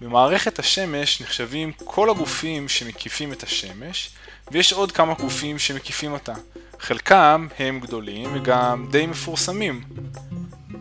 במערכת 0.00 0.58
השמש 0.58 1.22
נחשבים 1.22 1.72
כל 1.84 2.10
הגופים 2.10 2.68
שמקיפים 2.68 3.32
את 3.32 3.42
השמש, 3.42 4.10
ויש 4.50 4.72
עוד 4.72 4.92
כמה 4.92 5.14
גופים 5.14 5.58
שמקיפים 5.58 6.12
אותה. 6.12 6.34
חלקם 6.80 7.46
הם 7.58 7.80
גדולים 7.80 8.30
וגם 8.34 8.86
די 8.90 9.06
מפורסמים. 9.06 9.84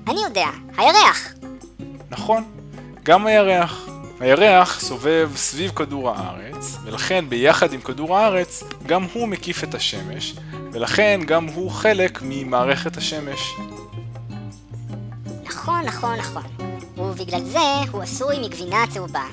אני 0.07 0.23
יודע, 0.23 0.47
הירח. 0.77 1.33
נכון, 2.09 2.43
גם 3.03 3.27
הירח. 3.27 3.87
הירח 4.19 4.79
סובב 4.79 5.31
סביב 5.35 5.71
כדור 5.71 6.09
הארץ, 6.09 6.77
ולכן 6.83 7.25
ביחד 7.29 7.73
עם 7.73 7.81
כדור 7.81 8.17
הארץ, 8.17 8.63
גם 8.85 9.03
הוא 9.13 9.27
מקיף 9.27 9.63
את 9.63 9.75
השמש, 9.75 10.35
ולכן 10.71 11.21
גם 11.25 11.45
הוא 11.45 11.71
חלק 11.71 12.19
ממערכת 12.21 12.97
השמש. 12.97 13.53
נכון, 15.43 15.85
נכון, 15.85 16.15
נכון. 16.15 16.66
ובגלל 17.19 17.43
זה 17.43 17.59
הוא 17.91 18.01
עשוי 18.01 18.39
מגבינה 18.39 18.83
צהובה. 18.93 19.25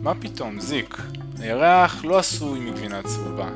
מה 0.00 0.14
פתאום, 0.14 0.60
זיק? 0.60 0.96
הירח 1.38 2.04
לא 2.04 2.18
עשוי 2.18 2.60
מגבינה 2.60 3.02
צהובה. 3.02 3.48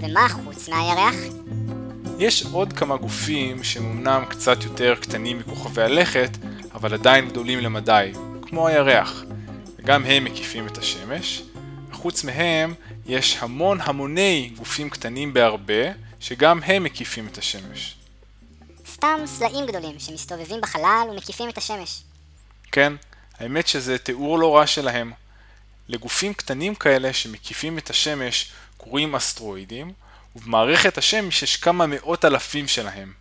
ומה 0.00 0.28
חוץ 0.28 0.68
מהירח? 0.68 1.14
יש 2.18 2.46
עוד 2.52 2.72
כמה 2.72 2.96
גופים 2.96 3.64
שהם 3.64 3.84
אמנם 3.84 4.24
קצת 4.28 4.64
יותר 4.64 4.94
קטנים 5.00 5.38
מכוכבי 5.38 5.82
הלכת, 5.82 6.30
אבל 6.74 6.94
עדיין 6.94 7.28
גדולים 7.28 7.58
למדי, 7.58 8.12
כמו 8.42 8.68
הירח, 8.68 9.24
וגם 9.78 10.04
הם 10.04 10.24
מקיפים 10.24 10.66
את 10.66 10.78
השמש. 10.78 11.42
וחוץ 11.90 12.24
מהם, 12.24 12.74
יש 13.06 13.36
המון 13.40 13.78
המוני 13.80 14.50
גופים 14.56 14.90
קטנים 14.90 15.32
בהרבה, 15.32 15.84
שגם 16.20 16.60
הם 16.62 16.84
מקיפים 16.84 17.26
את 17.26 17.38
השמש. 17.38 17.99
סתם 19.00 19.20
סלעים 19.26 19.66
גדולים 19.66 19.98
שמסתובבים 19.98 20.60
בחלל 20.60 21.06
ומקיפים 21.10 21.48
את 21.48 21.58
השמש. 21.58 22.02
כן, 22.72 22.92
האמת 23.38 23.66
שזה 23.66 23.98
תיאור 23.98 24.38
לא 24.38 24.56
רע 24.56 24.66
שלהם. 24.66 25.12
לגופים 25.88 26.34
קטנים 26.34 26.74
כאלה 26.74 27.12
שמקיפים 27.12 27.78
את 27.78 27.90
השמש 27.90 28.52
קוראים 28.76 29.16
אסטרואידים, 29.16 29.92
ובמערכת 30.36 30.98
השמש 30.98 31.42
יש 31.42 31.56
כמה 31.56 31.86
מאות 31.86 32.24
אלפים 32.24 32.68
שלהם, 32.68 33.12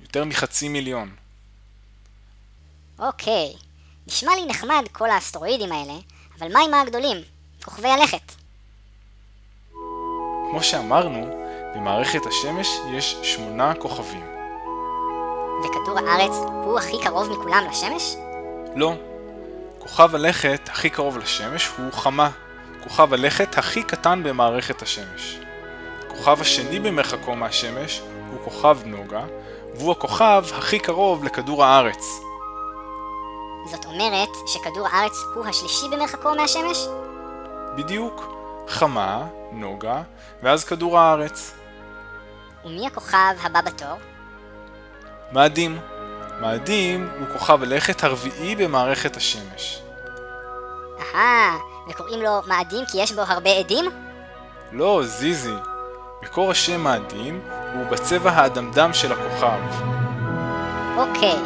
יותר 0.00 0.24
מחצי 0.24 0.68
מיליון. 0.68 1.14
אוקיי, 2.98 3.54
נשמע 4.06 4.32
לי 4.36 4.46
נחמד 4.46 4.84
כל 4.92 5.10
האסטרואידים 5.10 5.72
האלה, 5.72 5.94
אבל 6.38 6.52
מה 6.52 6.60
עם 6.60 6.74
הגדולים? 6.74 7.16
כוכבי 7.64 7.88
הלכת. 7.88 8.32
כמו 10.50 10.62
שאמרנו, 10.62 11.26
במערכת 11.74 12.26
השמש 12.26 12.68
יש 12.96 13.16
שמונה 13.22 13.74
כוכבים. 13.74 14.37
וכדור 15.64 15.98
הארץ 15.98 16.32
הוא 16.64 16.78
הכי 16.78 17.02
קרוב 17.02 17.30
מכולם 17.30 17.64
לשמש? 17.70 18.16
לא. 18.74 18.92
כוכב 19.78 20.14
הלכת 20.14 20.60
הכי 20.68 20.90
קרוב 20.90 21.18
לשמש 21.18 21.70
הוא 21.78 21.92
חמה. 21.92 22.30
כוכב 22.82 23.14
הלכת 23.14 23.58
הכי 23.58 23.82
קטן 23.82 24.22
במערכת 24.22 24.82
השמש. 24.82 25.38
הכוכב 26.06 26.40
השני 26.40 26.80
במרחקו 26.80 27.36
מהשמש 27.36 28.02
הוא 28.30 28.44
כוכב 28.44 28.78
נוגה, 28.84 29.24
והוא 29.74 29.92
הכוכב 29.92 30.44
הכי 30.58 30.78
קרוב 30.78 31.24
לכדור 31.24 31.64
הארץ. 31.64 32.20
זאת 33.70 33.84
אומרת 33.84 34.28
שכדור 34.46 34.88
הארץ 34.92 35.12
הוא 35.34 35.46
השלישי 35.46 35.86
במרחקו 35.90 36.34
מהשמש? 36.34 36.86
בדיוק. 37.76 38.38
חמה, 38.68 39.26
נוגה, 39.52 40.02
ואז 40.42 40.64
כדור 40.64 40.98
הארץ. 40.98 41.54
ומי 42.64 42.86
הכוכב 42.86 43.34
הבא 43.42 43.60
בתור? 43.60 43.96
מאדים. 45.32 45.78
מאדים 46.40 47.08
הוא 47.18 47.26
כוכב 47.32 47.62
הלכת 47.62 48.04
הרביעי 48.04 48.56
במערכת 48.56 49.16
השמש. 49.16 49.82
אהה, 51.00 51.56
וקוראים 51.90 52.22
לו 52.22 52.42
מאדים 52.46 52.84
כי 52.92 53.02
יש 53.02 53.12
בו 53.12 53.20
הרבה 53.20 53.50
עדים? 53.50 53.84
לא, 54.72 55.02
זיזי. 55.04 55.54
מקור 56.22 56.50
השם 56.50 56.80
מאדים 56.80 57.40
הוא 57.74 57.86
בצבע 57.86 58.30
האדמדם 58.30 58.92
של 58.92 59.12
הכוכב. 59.12 59.60
אוקיי, 60.96 61.36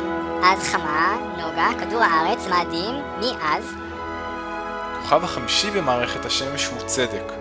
אז 0.45 0.69
חמה, 0.69 1.17
נוגה, 1.39 1.69
כדור 1.81 2.03
הארץ, 2.03 2.47
מאדים, 2.47 2.95
מי 3.19 3.33
אז? 3.43 3.75
הכוכב 4.93 5.25
החמישי 5.25 5.71
במערכת 5.71 6.25
השמש 6.25 6.67
הוא 6.67 6.79
צדק. 6.87 7.33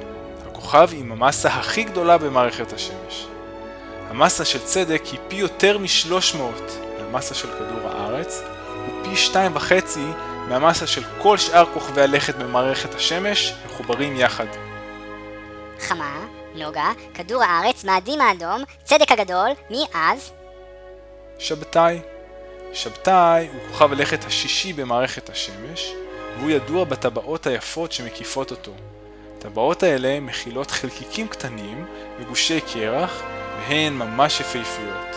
הכוכב 0.48 0.90
עם 0.92 1.12
המסה 1.12 1.50
הכי 1.50 1.84
גדולה 1.84 2.18
במערכת 2.18 2.74
השמש. 2.74 3.28
המסה 4.12 4.46
של 4.46 4.60
צדק 4.60 5.02
היא 5.12 5.20
פי 5.28 5.36
יותר 5.36 5.78
מ-300 5.78 6.38
מהמסה 7.00 7.36
של 7.36 7.48
כדור 7.48 7.90
הארץ, 7.90 8.42
ופי 8.88 9.16
שתיים 9.16 9.56
וחצי 9.56 10.06
מהמסה 10.48 10.88
של 10.88 11.04
כל 11.22 11.38
שאר 11.38 11.66
כוכבי 11.74 12.02
הלכת 12.02 12.36
במערכת 12.36 12.96
השמש 12.96 13.54
מחוברים 13.66 14.16
יחד. 14.16 14.46
חמה, 15.80 16.26
נוגה, 16.56 16.92
כדור 17.14 17.44
הארץ, 17.44 17.84
מאדים 17.84 18.22
האדום, 18.22 18.64
צדק 18.84 19.12
הגדול, 19.12 19.50
מי 19.70 19.86
אז? 19.94 20.32
שבתאי. 21.40 22.00
שבתאי 22.74 23.48
הוא 23.48 23.62
כוכב 23.72 23.92
הלכת 23.92 24.26
השישי 24.26 24.74
במערכת 24.74 25.30
השמש, 25.30 25.94
והוא 26.38 26.52
ידוע 26.52 26.84
בטבעות 26.84 27.48
היפות 27.48 27.92
שמקיפות 27.92 28.52
אותו. 28.52 28.72
הטבעות 29.38 29.84
האלה 29.84 30.20
מכילות 30.20 30.72
חלקיקים 30.72 31.28
קטנים 31.28 31.86
וגושי 32.20 32.62
קרח, 32.74 33.24
והן 33.72 33.94
ממש 33.94 34.40
יפהפיות. 34.40 35.16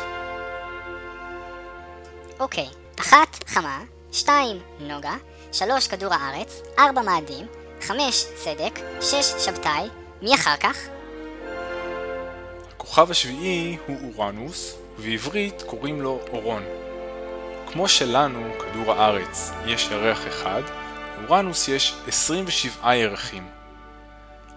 אוקיי, 2.40 2.68
אחת 3.00 3.44
חמה, 3.46 3.82
שתיים 4.12 4.58
נוגה, 4.80 5.14
שלוש 5.52 5.88
כדור 5.88 6.14
הארץ, 6.14 6.62
ארבע 6.78 7.02
מאדים, 7.02 7.46
חמש 7.80 8.25
צדק, 8.34 8.80
שש 9.00 9.44
שבתאי, 9.44 9.88
מי 10.23 10.34
אחר 10.34 10.56
כך? 10.56 10.76
הכוכב 12.70 13.11
השביעי 13.11 13.76
הוא 13.87 14.12
אורנוס, 14.16 14.76
ובעברית 14.99 15.62
קוראים 15.66 16.02
לו 16.02 16.20
אורון. 16.32 16.62
כמו 17.73 17.88
שלנו, 17.88 18.52
כדור 18.58 18.92
הארץ, 18.92 19.50
יש 19.66 19.88
ירח 19.90 20.26
אחד, 20.28 20.62
לאורנוס 21.20 21.68
יש 21.68 21.94
27 22.06 22.94
ירחים. 22.94 23.49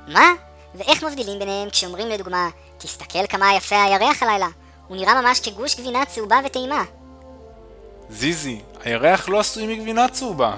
מה? 0.08 0.32
ואיך 0.75 1.04
מבדילים 1.04 1.39
ביניהם 1.39 1.70
כשאומרים 1.70 2.08
לדוגמה, 2.08 2.50
תסתכל 2.78 3.28
כמה 3.30 3.56
יפה 3.58 3.84
הירח 3.84 4.24
הלילה, 4.24 4.48
הוא 4.88 4.98
נראה 4.98 5.22
ממש 5.22 5.40
כגוש 5.40 5.80
גבינה 5.80 6.06
צהובה 6.06 6.40
וטעימה. 6.46 6.84
זיזי, 8.10 8.62
הירח 8.84 9.30
לא 9.30 9.40
עשוי 9.40 9.76
מגבינה 9.76 10.08
צהובה. 10.08 10.56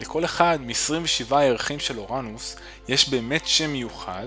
לכל 0.00 0.24
אחד 0.24 0.58
מ-27 0.60 1.36
הירחים 1.36 1.78
של 1.78 1.98
אורנוס 1.98 2.56
יש 2.88 3.08
באמת 3.08 3.46
שם 3.46 3.70
מיוחד, 3.70 4.26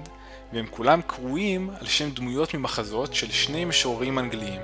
והם 0.54 0.66
כולם 0.70 1.02
קרויים 1.02 1.70
על 1.80 1.88
שם 1.88 2.10
דמויות 2.12 2.54
ממחזות 2.54 3.14
של 3.14 3.32
שני 3.32 3.66
משוררים 3.66 4.20
אנגליים, 4.20 4.62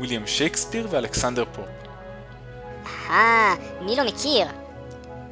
ויליאם 0.00 0.26
שייקספיר 0.26 0.88
ואלכסנדר 0.90 1.44
פופ. 1.52 1.66
אה, 3.10 3.54
מי 3.80 3.96
לא 3.96 4.04
מכיר? 4.04 4.46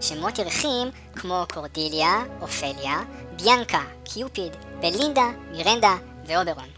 שמות 0.02 0.38
ירחים 0.38 0.90
כמו 1.14 1.44
קורדיליה, 1.54 2.22
אופליה, 2.40 3.00
ביאנקה, 3.36 3.82
קיופיד, 4.04 4.52
בלינדה, 4.80 5.28
מירנדה 5.50 5.96
ואוברון. 6.26 6.68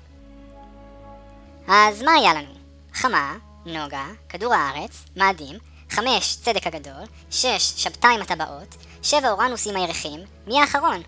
אז 1.69 2.03
מה 2.03 2.13
היה 2.13 2.35
לנו? 2.35 2.55
חמה, 2.95 3.37
נוגה, 3.67 4.07
כדור 4.29 4.55
הארץ, 4.55 5.05
מאדים, 5.17 5.59
חמש, 5.91 6.37
צדק 6.37 6.67
הגדול, 6.67 7.05
שש, 7.31 7.73
שבתאי 7.77 8.10
עם 8.10 8.21
הטבעות, 8.21 8.77
שבע 9.03 9.31
אורנוס 9.31 9.65
עם 9.65 9.77
הירחים, 9.77 10.21
מי 10.47 10.61
האחרון? 10.61 11.03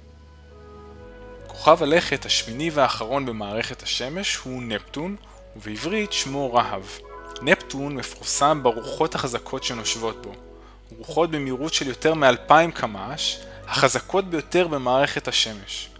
כוכב 1.46 1.82
הלכת 1.82 2.24
השמיני 2.24 2.70
והאחרון 2.70 3.26
במערכת 3.26 3.82
השמש 3.82 4.36
הוא 4.36 4.62
נפטון, 4.62 5.16
ובעברית 5.56 6.12
שמו 6.12 6.54
רהב. 6.54 6.82
נפטון 7.42 7.96
מפורסם 7.96 8.62
ברוחות 8.62 9.14
החזקות 9.14 9.64
שנושבות 9.64 10.22
בו. 10.22 10.45
רוחות 10.98 11.30
במהירות 11.30 11.74
של 11.74 11.86
יותר 11.86 12.14
מ-2000 12.14 12.70
קמ"ש, 12.74 13.38
החזקות 13.66 14.30
ביותר 14.30 14.68
במערכת 14.68 15.28
השמש. 15.28 15.90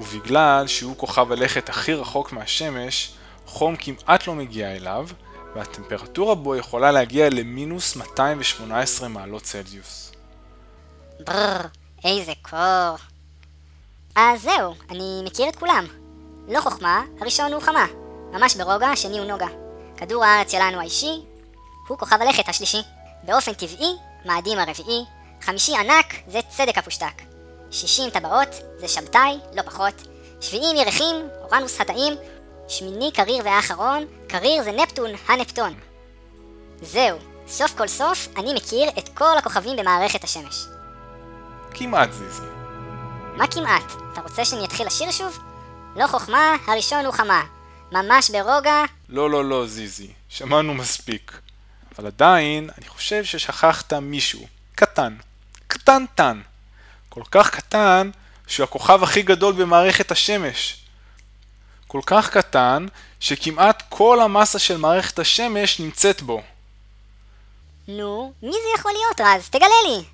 ובגלל 0.00 0.66
שהוא 0.66 0.96
כוכב 0.96 1.32
הלכת 1.32 1.68
הכי 1.68 1.94
רחוק 1.94 2.32
מהשמש, 2.32 3.12
חום 3.46 3.76
כמעט 3.76 4.26
לא 4.26 4.34
מגיע 4.34 4.76
אליו, 4.76 5.08
והטמפרטורה 5.54 6.34
בו 6.34 6.56
יכולה 6.56 6.92
להגיע 6.92 7.28
למינוס 7.30 7.96
218 7.96 9.08
מעלות 9.08 9.42
צלזיוס. 9.42 10.12
ברר, 11.20 11.60
איזה 12.04 12.32
קור. 12.42 12.96
אז 14.16 14.42
זהו, 14.42 14.74
אני 14.90 15.22
מכיר 15.24 15.48
את 15.48 15.56
כולם. 15.56 15.86
לא 16.48 16.60
חוכמה, 16.60 17.02
הראשון 17.20 17.52
הוא 17.52 17.62
חמה. 17.62 17.86
ממש 18.32 18.56
ברוגע, 18.56 18.88
השני 18.88 19.18
הוא 19.18 19.26
נוגה. 19.26 19.46
כדור 19.96 20.24
הארץ 20.24 20.52
שלנו 20.52 20.80
האישי, 20.80 21.22
הוא 21.88 21.98
כוכב 21.98 22.16
הלכת 22.20 22.48
השלישי. 22.48 22.82
באופן 23.22 23.52
טבעי, 23.52 23.92
מאדים 24.24 24.58
הרביעי. 24.58 25.04
חמישי 25.42 25.76
ענק, 25.76 26.14
זה 26.26 26.38
צדק 26.48 26.78
הפושטק. 26.78 27.22
שישים 27.70 28.10
טבעות, 28.10 28.48
זה 28.78 28.88
שבתאי, 28.88 29.38
לא 29.54 29.62
פחות. 29.62 29.94
שביעים 30.40 30.76
ירחים, 30.76 31.16
אורנוס 31.42 31.80
התאים. 31.80 32.14
שמיני 32.68 33.10
קריר 33.14 33.44
והאחרון, 33.44 34.04
קריר 34.28 34.62
זה 34.62 34.72
נפטון, 34.72 35.10
הנפטון. 35.28 35.74
זהו, 36.82 37.18
סוף 37.48 37.78
כל 37.78 37.88
סוף, 37.88 38.28
אני 38.36 38.54
מכיר 38.54 38.88
את 38.98 39.08
כל 39.08 39.38
הכוכבים 39.38 39.76
במערכת 39.76 40.24
השמש. 40.24 40.64
כמעט 41.74 42.12
זיזי. 42.12 42.42
מה 43.36 43.46
כמעט? 43.46 43.92
אתה 44.12 44.20
רוצה 44.20 44.44
שאני 44.44 44.64
אתחיל 44.64 44.86
לשיר 44.86 45.10
שוב? 45.10 45.38
לא 45.96 46.06
חוכמה, 46.06 46.56
הראשון 46.66 47.04
הוא 47.04 47.14
חמה. 47.14 47.42
ממש 47.92 48.30
ברוגע. 48.30 48.84
לא, 49.08 49.30
לא, 49.30 49.44
לא, 49.44 49.66
זיזי. 49.66 50.12
שמענו 50.28 50.74
מספיק. 50.74 51.40
אבל 51.98 52.06
עדיין, 52.06 52.70
אני 52.78 52.88
חושב 52.88 53.24
ששכחת 53.24 53.92
מישהו. 53.92 54.46
קטן. 54.74 55.16
קטנטן. 55.66 56.40
כל 57.08 57.22
כך 57.30 57.50
קטן, 57.50 58.10
שהוא 58.46 58.64
הכוכב 58.64 59.02
הכי 59.02 59.22
גדול 59.22 59.54
במערכת 59.54 60.10
השמש. 60.10 60.80
כל 61.86 62.00
כך 62.06 62.30
קטן, 62.30 62.86
שכמעט 63.20 63.82
כל 63.88 64.20
המסה 64.20 64.58
של 64.58 64.76
מערכת 64.76 65.18
השמש 65.18 65.80
נמצאת 65.80 66.22
בו. 66.22 66.42
נו, 67.88 68.32
מי 68.42 68.52
זה 68.52 68.68
יכול 68.78 68.92
להיות 68.92 69.20
רז? 69.20 69.48
תגלה 69.48 69.68
לי. 69.86 70.04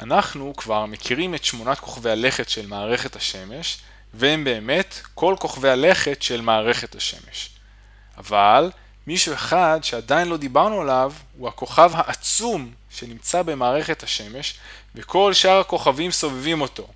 אנחנו 0.00 0.52
כבר 0.56 0.86
מכירים 0.86 1.34
את 1.34 1.44
שמונת 1.44 1.78
כוכבי 1.78 2.10
הלכת 2.10 2.48
של 2.48 2.66
מערכת 2.66 3.16
השמש, 3.16 3.78
והם 4.14 4.44
באמת 4.44 5.00
כל 5.14 5.34
כוכבי 5.38 5.70
הלכת 5.70 6.22
של 6.22 6.40
מערכת 6.40 6.94
השמש. 6.94 7.50
אבל 8.18 8.70
מישהו 9.10 9.34
אחד 9.34 9.80
שעדיין 9.82 10.28
לא 10.28 10.36
דיברנו 10.36 10.80
עליו 10.80 11.12
הוא 11.38 11.48
הכוכב 11.48 11.90
העצום 11.94 12.70
שנמצא 12.90 13.42
במערכת 13.42 14.02
השמש, 14.02 14.58
וכל 14.94 15.32
שאר 15.32 15.60
הכוכבים 15.60 16.10
סובבים 16.10 16.60
אותו. 16.60 16.86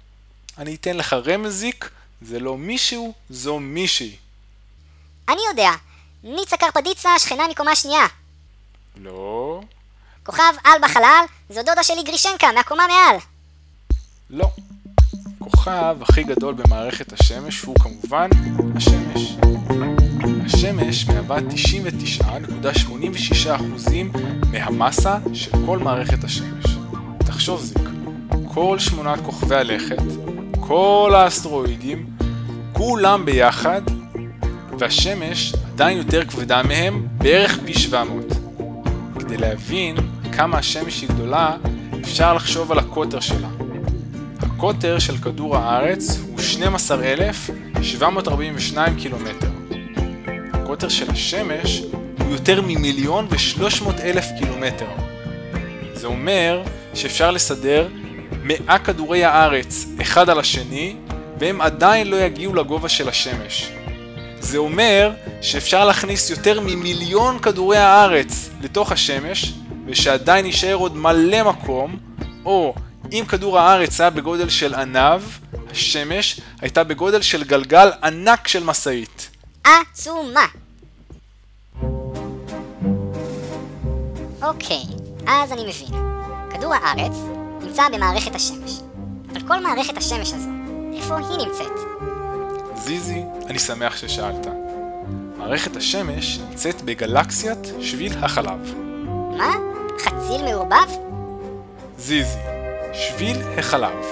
אני 0.59 0.75
אתן 0.75 0.97
לך 0.97 1.13
רמזיק, 1.13 1.91
זה 2.23 2.41
לא 2.41 2.57
מישהו, 2.57 3.15
זו 3.31 3.59
מישהי. 3.59 4.17
אני 5.29 5.41
יודע. 5.51 5.71
ניצה 6.25 6.57
קרפדיצה, 6.57 7.19
שכנה 7.19 7.49
מקומה 7.51 7.77
שנייה. 7.77 8.07
לא, 8.97 9.61
כוכב 10.23 10.55
על 10.65 10.79
בחלל, 10.83 11.25
זו 11.51 11.63
דודה 11.63 11.83
שלי 11.83 12.03
גרישנקה, 12.03 12.53
מהקומה 12.53 12.87
מעל. 12.87 13.17
לא. 14.31 14.49
הכוכב 15.41 15.97
הכי 16.01 16.23
גדול 16.23 16.55
במערכת 16.55 17.13
השמש 17.13 17.63
הוא 17.63 17.77
כמובן 17.81 18.29
השמש. 18.77 19.37
השמש 20.47 21.09
מהווה 21.09 21.39
99.86% 21.39 22.23
מהמסה 24.53 25.19
של 25.33 25.51
כל 25.67 25.79
מערכת 25.79 26.25
השמש. 26.25 26.65
תחשוב 27.19 27.61
זיק, 27.61 27.89
כל 28.55 28.79
שמונת 28.79 29.21
כוכבי 29.25 29.55
הלכת, 29.55 30.03
כל 30.61 31.13
האסטרואידים, 31.15 32.07
כולם 32.73 33.25
ביחד, 33.25 33.83
והשמש 34.79 35.55
עדיין 35.75 35.99
יותר 35.99 36.25
כבדה 36.25 36.63
מהם, 36.63 37.07
בערך 37.19 37.59
פי 37.65 37.75
700. 37.75 38.25
כדי 39.19 39.37
להבין 39.37 39.97
כמה 40.33 40.59
השמש 40.59 41.01
היא 41.01 41.09
גדולה, 41.09 41.57
אפשר 42.01 42.35
לחשוב 42.35 42.73
על 42.73 42.79
הקוטר 42.79 43.21
שלה. 43.21 43.49
הקוטר 44.41 44.99
של 44.99 45.19
כדור 45.19 45.57
הארץ 45.57 46.19
הוא 46.29 46.39
12,742 46.39 48.97
קילומטר. 48.97 49.54
הקוטר 50.75 50.89
של 50.89 51.11
השמש 51.11 51.83
הוא 52.19 52.33
יותר 52.33 52.61
ממיליון 52.61 53.27
ושלוש 53.31 53.83
מאות 53.83 54.01
אלף 54.01 54.25
קילומטר. 54.39 54.87
זה 55.93 56.07
אומר 56.07 56.63
שאפשר 56.95 57.31
לסדר 57.31 57.89
מאה 58.43 58.79
כדורי 58.79 59.25
הארץ 59.25 59.87
אחד 60.03 60.31
על 60.31 60.39
השני, 60.39 60.97
והם 61.39 61.61
עדיין 61.61 62.07
לא 62.07 62.17
יגיעו 62.17 62.55
לגובה 62.55 62.89
של 62.89 63.09
השמש. 63.09 63.71
זה 64.41 64.59
אומר 64.59 65.13
שאפשר 65.43 65.85
להכניס 65.85 66.31
יותר 66.31 66.61
ממיליון 66.61 67.39
כדורי 67.39 67.79
הארץ 67.79 68.51
לתוך 68.61 68.93
השמש, 68.93 69.53
ושעדיין 69.87 70.47
יישאר 70.47 70.75
עוד 70.75 70.97
מלא 70.97 71.43
מקום, 71.43 71.97
או 72.45 72.75
אם 73.13 73.25
כדור 73.29 73.59
הארץ 73.59 74.01
היה 74.01 74.11
בגודל 74.11 74.49
של 74.49 74.75
ענב, 74.75 75.23
השמש 75.71 76.41
הייתה 76.61 76.85
בגודל 76.85 77.23
של 77.23 77.45
גלגל 77.45 77.91
ענק 78.03 78.49
של 78.49 78.65
משאית. 78.65 79.31
עצומה. 79.65 80.64
אוקיי, 84.45 84.83
אז 85.27 85.53
אני 85.53 85.63
מבין. 85.63 86.01
כדור 86.51 86.75
הארץ 86.75 87.17
נמצא 87.63 87.89
במערכת 87.89 88.35
השמש. 88.35 88.81
אבל 89.33 89.41
כל 89.49 89.61
מערכת 89.63 89.97
השמש 89.97 90.33
הזו, 90.33 90.49
איפה 90.97 91.17
היא 91.17 91.47
נמצאת? 91.47 91.73
זיזי, 92.77 93.23
אני 93.47 93.59
שמח 93.59 93.97
ששאלת. 93.97 94.47
מערכת 95.37 95.77
השמש 95.77 96.39
נמצאת 96.39 96.83
בגלקסיית 96.83 97.59
שביל 97.81 98.13
החלב. 98.25 98.75
מה? 99.37 99.55
חציל 99.99 100.45
מעורבב? 100.45 100.91
זיזי, 101.99 102.39
שביל 102.93 103.37
החלב. 103.59 104.05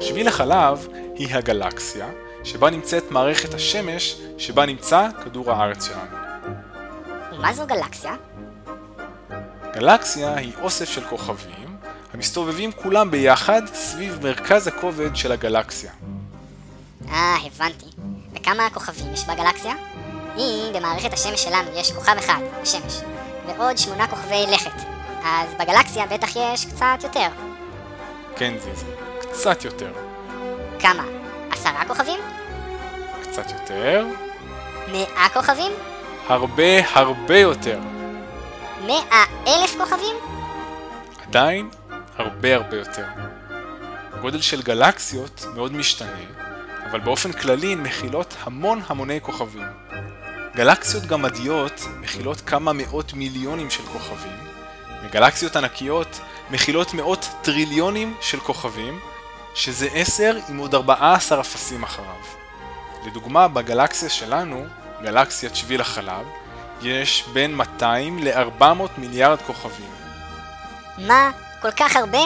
שביל 0.00 0.28
החלב 0.28 0.88
היא 1.14 1.34
הגלקסיה 1.34 2.08
שבה 2.44 2.70
נמצאת 2.70 3.10
מערכת 3.10 3.54
השמש 3.54 4.20
שבה 4.38 4.66
נמצא 4.66 5.08
כדור 5.24 5.50
הארץ 5.50 5.86
שלנו. 5.86 6.16
ומה 7.32 7.52
זו 7.52 7.66
גלקסיה? 7.66 8.14
גלקסיה 9.74 10.34
היא 10.34 10.52
אוסף 10.62 10.88
של 10.88 11.04
כוכבים 11.04 11.76
המסתובבים 12.14 12.72
כולם 12.72 13.10
ביחד 13.10 13.62
סביב 13.74 14.18
מרכז 14.22 14.66
הכובד 14.66 15.16
של 15.16 15.32
הגלקסיה. 15.32 15.90
אה, 17.08 17.36
הבנתי. 17.46 17.86
וכמה 18.34 18.70
כוכבים 18.70 19.12
יש 19.12 19.24
בגלקסיה? 19.24 19.74
אם 20.36 20.72
במערכת 20.74 21.12
השמש 21.12 21.44
שלנו 21.44 21.70
יש 21.74 21.92
כוכב 21.92 22.16
אחד, 22.18 22.40
השמש, 22.62 23.00
ועוד 23.46 23.78
שמונה 23.78 24.08
כוכבי 24.08 24.46
לכת, 24.52 24.84
אז 25.24 25.48
בגלקסיה 25.60 26.06
בטח 26.06 26.36
יש 26.36 26.64
קצת 26.64 26.98
יותר. 27.02 27.28
כן 28.36 28.54
זיזי, 28.58 28.86
קצת 29.20 29.64
יותר. 29.64 29.92
כמה? 30.78 31.04
עשרה 31.50 31.84
כוכבים? 31.88 32.20
קצת 33.22 33.50
יותר? 33.50 34.06
מאה 34.92 35.28
כוכבים? 35.32 35.72
הרבה 36.28 36.88
הרבה 36.92 37.38
יותר. 37.38 37.78
מאה 38.86 39.24
אלף 39.46 39.76
כוכבים? 39.78 40.16
עדיין 41.26 41.70
הרבה 42.16 42.54
הרבה 42.54 42.76
יותר. 42.76 43.04
גודל 44.20 44.40
של 44.40 44.62
גלקסיות 44.62 45.44
מאוד 45.54 45.72
משתנה, 45.72 46.20
אבל 46.90 47.00
באופן 47.00 47.32
כללי 47.32 47.72
הן 47.72 47.82
מכילות 47.82 48.34
המון 48.40 48.82
המוני 48.86 49.20
כוכבים. 49.20 49.66
גלקסיות 50.56 51.06
גמדיות 51.06 51.80
מכילות 52.00 52.40
כמה 52.40 52.72
מאות 52.72 53.14
מיליונים 53.14 53.70
של 53.70 53.82
כוכבים, 53.82 54.38
וגלקסיות 55.04 55.56
ענקיות 55.56 56.20
מכילות 56.50 56.94
מאות 56.94 57.28
טריליונים 57.42 58.14
של 58.20 58.40
כוכבים, 58.40 59.00
שזה 59.54 59.88
עשר 59.94 60.38
עם 60.48 60.56
עוד 60.56 60.74
ארבעה 60.74 61.14
עשר 61.14 61.40
אפסים 61.40 61.82
אחריו. 61.82 62.20
לדוגמה, 63.06 63.48
בגלקסיה 63.48 64.08
שלנו, 64.08 64.66
גלקסיית 65.02 65.56
שביל 65.56 65.80
החלב, 65.80 66.26
יש 66.82 67.24
בין 67.32 67.54
200 67.54 68.18
ל-400 68.18 68.64
מיליארד 68.98 69.38
כוכבים. 69.42 69.90
מה? 70.98 71.30
כל 71.62 71.70
כך 71.70 71.96
הרבה? 71.96 72.22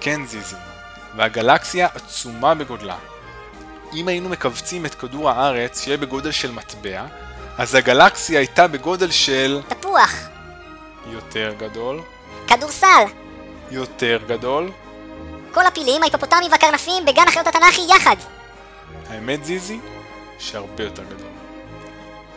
כן 0.00 0.26
זיזי, 0.26 0.56
והגלקסיה 1.16 1.88
עצומה 1.94 2.54
בגודלה. 2.54 2.96
אם 3.94 4.08
היינו 4.08 4.28
מכווצים 4.28 4.86
את 4.86 4.94
כדור 4.94 5.30
הארץ 5.30 5.80
שיהיה 5.80 5.96
בגודל 5.96 6.30
של 6.30 6.52
מטבע, 6.52 7.04
אז 7.58 7.74
הגלקסיה 7.74 8.38
הייתה 8.38 8.68
בגודל 8.68 9.10
של 9.10 9.60
תפוח. 9.68 10.14
יותר 11.06 11.54
גדול, 11.58 12.02
כדורסל. 12.46 13.04
יותר 13.70 14.18
גדול. 14.26 14.70
כל 15.52 15.66
הפילים, 15.66 16.02
ההיפופוטמים 16.02 16.50
והקרנפים 16.52 17.04
בגן 17.04 17.28
החיות 17.28 17.46
התנ"כי 17.46 17.80
יחד. 17.96 18.16
האמת 19.10 19.44
זיזי, 19.44 19.78
שהרבה 20.38 20.84
יותר 20.84 21.02
גדול. 21.04 21.31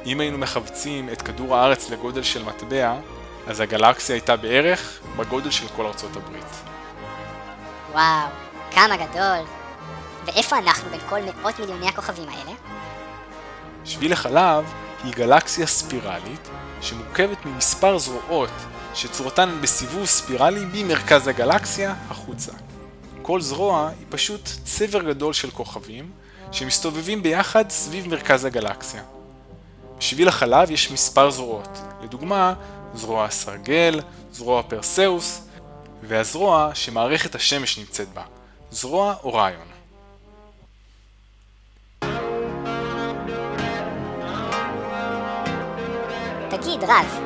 אם 0.06 0.20
היינו 0.20 0.38
מכווצים 0.38 1.10
את 1.10 1.22
כדור 1.22 1.56
הארץ 1.56 1.90
לגודל 1.90 2.24
של 2.24 2.44
מטבע, 2.44 2.96
אז 3.48 3.60
הגלקסיה 3.60 4.16
הייתה 4.16 4.36
בערך 4.36 5.00
בגודל 5.18 5.52
של 5.52 5.68
כל 5.76 5.86
ארצות 5.86 6.16
הברית. 6.16 6.46
וואו, 7.92 8.28
כמה 8.72 8.98
גדול. 8.98 9.46
ואיפה 10.26 10.58
אנחנו 10.58 10.90
בין 10.90 11.00
כל 11.10 11.20
מאות 11.22 11.60
מיליוני 11.60 11.88
הכוכבים 11.88 12.30
האלה? 12.30 12.52
שביל 13.86 14.14
החלב 14.14 14.74
היא 15.04 15.14
גלקסיה 15.14 15.68
ספירלית 15.68 16.50
שמורכבת 16.82 17.46
ממספר 17.46 17.98
זרועות 17.98 18.50
שצורתן 18.94 19.50
בסיבוב 19.62 20.06
ספירלי 20.06 20.66
ממרכז 20.74 21.28
הגלקסיה 21.28 21.94
החוצה. 22.10 22.52
כל 23.22 23.42
זרוע 23.42 23.90
היא 24.00 24.06
פשוט 24.10 24.50
צבר 24.64 25.02
גדול 25.02 25.34
של 25.34 25.52
כוכבים 25.52 26.12
שמסתובבים 26.52 27.24
ביחד 27.24 27.70
סביב 27.70 28.08
מרכז 28.08 28.46
הגלקסיה. 28.46 29.15
בשביל 29.98 30.28
החלב 30.28 30.72
יש 30.72 30.92
מספר 30.92 31.30
זרועות, 31.30 31.80
לדוגמה 32.02 32.54
זרוע 32.94 33.26
הסרגל, 33.26 34.00
זרוע 34.32 34.64
פרסאוס 34.64 35.48
והזרוע 36.04 36.72
שמערכת 36.74 37.36
השמש 37.36 37.78
נמצאת 37.78 38.14
בה, 38.14 38.24
זרוע 38.72 39.16
אוריון. 39.24 39.68
תגיד, 46.50 46.84
רז, 46.84 47.20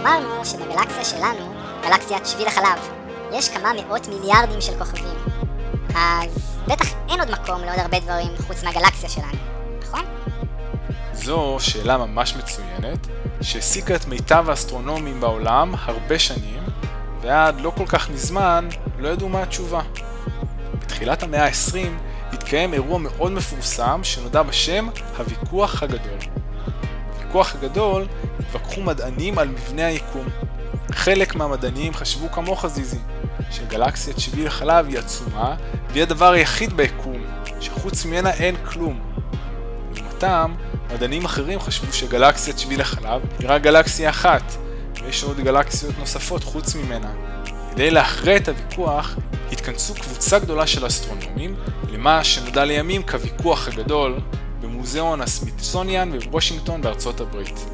אמרנו 0.00 0.44
שבגלקסיה 0.44 1.04
שלנו, 1.04 1.54
גלקסיית 1.82 2.26
שביל 2.26 2.46
החלב, 2.46 2.88
יש 3.32 3.48
כמה 3.48 3.72
מאות 3.72 4.08
מיליארדים 4.08 4.60
של 4.60 4.78
כוכבים. 4.78 5.18
אז 5.94 6.56
בטח 6.68 6.86
אין 7.08 7.20
עוד 7.20 7.30
מקום 7.30 7.60
לעוד 7.60 7.78
הרבה 7.78 8.00
דברים 8.00 8.32
חוץ 8.46 8.64
מהגלקסיה 8.64 9.08
שלנו, 9.08 9.38
נכון? 9.82 10.04
זו 11.16 11.56
שאלה 11.60 11.96
ממש 11.98 12.36
מצוינת, 12.36 13.06
שהעסיקה 13.42 13.94
את 13.94 14.06
מיטב 14.06 14.44
האסטרונומים 14.48 15.20
בעולם 15.20 15.74
הרבה 15.78 16.18
שנים, 16.18 16.62
ועד 17.20 17.60
לא 17.60 17.72
כל 17.76 17.86
כך 17.86 18.10
מזמן 18.10 18.68
לא 18.98 19.08
ידעו 19.08 19.28
מה 19.28 19.42
התשובה. 19.42 19.80
בתחילת 20.78 21.22
המאה 21.22 21.44
ה-20 21.44 21.76
התקיים 22.32 22.74
אירוע 22.74 22.98
מאוד 22.98 23.32
מפורסם 23.32 24.00
שנודע 24.02 24.42
בשם 24.42 24.88
הוויכוח 25.18 25.82
הגדול. 25.82 26.18
בוויכוח 27.14 27.54
הגדול 27.54 28.06
התווכחו 28.40 28.80
מדענים 28.80 29.38
על 29.38 29.48
מבנה 29.48 29.86
היקום. 29.86 30.26
חלק 30.92 31.34
מהמדענים 31.34 31.94
חשבו 31.94 32.32
כמוך 32.32 32.66
זיזי, 32.66 32.98
שגלקסיית 33.50 34.18
שביל 34.18 34.46
החלב 34.46 34.86
היא 34.86 34.98
עצומה, 34.98 35.56
והיא 35.90 36.02
הדבר 36.02 36.32
היחיד 36.32 36.72
ביקום, 36.72 37.22
שחוץ 37.60 38.04
ממנה 38.04 38.30
אין 38.30 38.56
כלום. 38.56 39.00
לעומתם, 40.16 40.54
מדענים 40.94 41.24
אחרים 41.24 41.60
חשבו 41.60 41.92
שגלקסיית 41.92 42.58
שביל 42.58 42.80
החלב 42.80 43.22
היא 43.38 43.48
רק 43.48 43.62
גלקסיה 43.62 44.10
אחת, 44.10 44.42
ויש 45.02 45.24
עוד 45.24 45.40
גלקסיות 45.40 45.98
נוספות 45.98 46.44
חוץ 46.44 46.74
ממנה. 46.74 47.12
כדי 47.70 47.90
להכריע 47.90 48.36
את 48.36 48.48
הוויכוח, 48.48 49.16
התכנסו 49.52 49.94
קבוצה 49.94 50.38
גדולה 50.38 50.66
של 50.66 50.86
אסטרונומים 50.86 51.54
למה 51.92 52.24
שנודע 52.24 52.64
לימים 52.64 53.02
כוויכוח 53.02 53.68
הגדול 53.68 54.20
במוזיאון 54.60 55.20
הסמיתסוניאן 55.20 56.18
בוושינגטון 56.18 56.82
בארצות 56.82 57.20
הברית. 57.20 57.66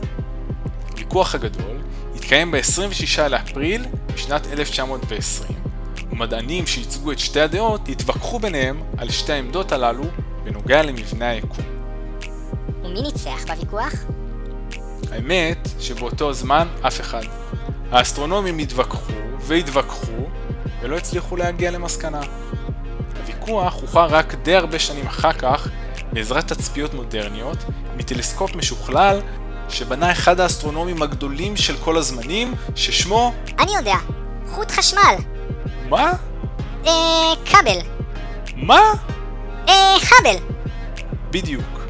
הוויכוח 0.91 1.35
הגדול 1.35 1.77
התקיים 2.15 2.51
ב-26 2.51 3.29
לאפריל 3.29 3.85
בשנת 4.15 4.47
1920, 4.47 5.59
ומדענים 6.13 6.67
שייצגו 6.67 7.13
את 7.13 7.19
שתי 7.19 7.41
הדעות 7.41 7.89
התווכחו 7.89 8.39
ביניהם 8.39 8.83
על 8.99 9.11
שתי 9.11 9.33
העמדות 9.33 9.73
הללו 9.73 10.05
בנוגע 10.45 10.83
למבנה 10.83 11.29
היקום. 11.29 11.72
ומי 12.93 13.03
ניצח 13.03 13.45
בוויכוח? 13.47 13.93
האמת 15.13 15.69
שבאותו 15.81 16.33
זמן 16.33 16.69
אף 16.87 17.01
אחד. 17.01 17.23
האסטרונומים 17.91 18.59
התווכחו 18.59 19.13
והתווכחו 19.41 20.27
ולא 20.81 20.97
הצליחו 20.97 21.37
להגיע 21.37 21.71
למסקנה. 21.71 22.21
הוויכוח 23.21 23.75
הוכרע 23.75 24.07
רק 24.07 24.35
די 24.35 24.55
הרבה 24.55 24.79
שנים 24.79 25.07
אחר 25.07 25.33
כך 25.33 25.69
בעזרת 26.13 26.53
תצפיות 26.53 26.95
מודרניות 26.95 27.59
מטלסקופ 27.97 28.57
משוכלל 28.57 29.21
שבנה 29.69 30.13
אחד 30.13 30.41
האסטרונומים 30.41 31.03
הגדולים 31.03 31.57
של 31.57 31.77
כל 31.77 31.97
הזמנים 31.97 32.55
ששמו... 32.75 33.33
אני 33.59 33.77
יודע, 33.77 33.97
חוט 34.49 34.71
חשמל. 34.71 35.15
מה? 35.89 36.13
אה, 36.87 37.33
כבל. 37.45 37.79
מה? 38.57 38.81
אה, 39.69 39.97
האבל. 40.11 40.37
בדיוק. 41.31 41.82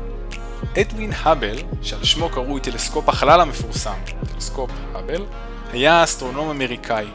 אדווין 0.80 1.12
האבל, 1.16 1.56
שעל 1.82 2.04
שמו 2.04 2.28
קרוי 2.28 2.60
טלסקופ 2.60 3.08
החלל 3.08 3.40
המפורסם, 3.40 3.98
טלסקופ 4.32 4.70
האבל, 4.94 5.26
היה 5.72 6.04
אסטרונום 6.04 6.50
אמריקאי. 6.50 7.06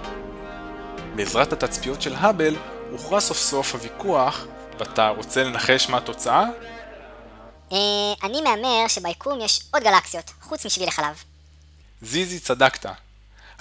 בעזרת 1.15 1.53
התצפיות 1.53 2.01
של 2.01 2.15
האבל, 2.15 2.55
הוכרע 2.91 3.19
סוף 3.19 3.37
סוף 3.37 3.75
הוויכוח, 3.75 4.45
ואתה 4.79 5.09
רוצה 5.09 5.43
לנחש 5.43 5.89
מה 5.89 5.97
התוצאה? 5.97 6.43
אה, 7.71 7.77
אני 8.23 8.41
מהמר 8.41 8.87
שביקום 8.87 9.41
יש 9.41 9.61
עוד 9.71 9.83
גלקסיות, 9.83 10.31
חוץ 10.41 10.65
משביל 10.65 10.87
החלב. 10.87 11.23
זיזי 12.01 12.39
צדקת. 12.39 12.85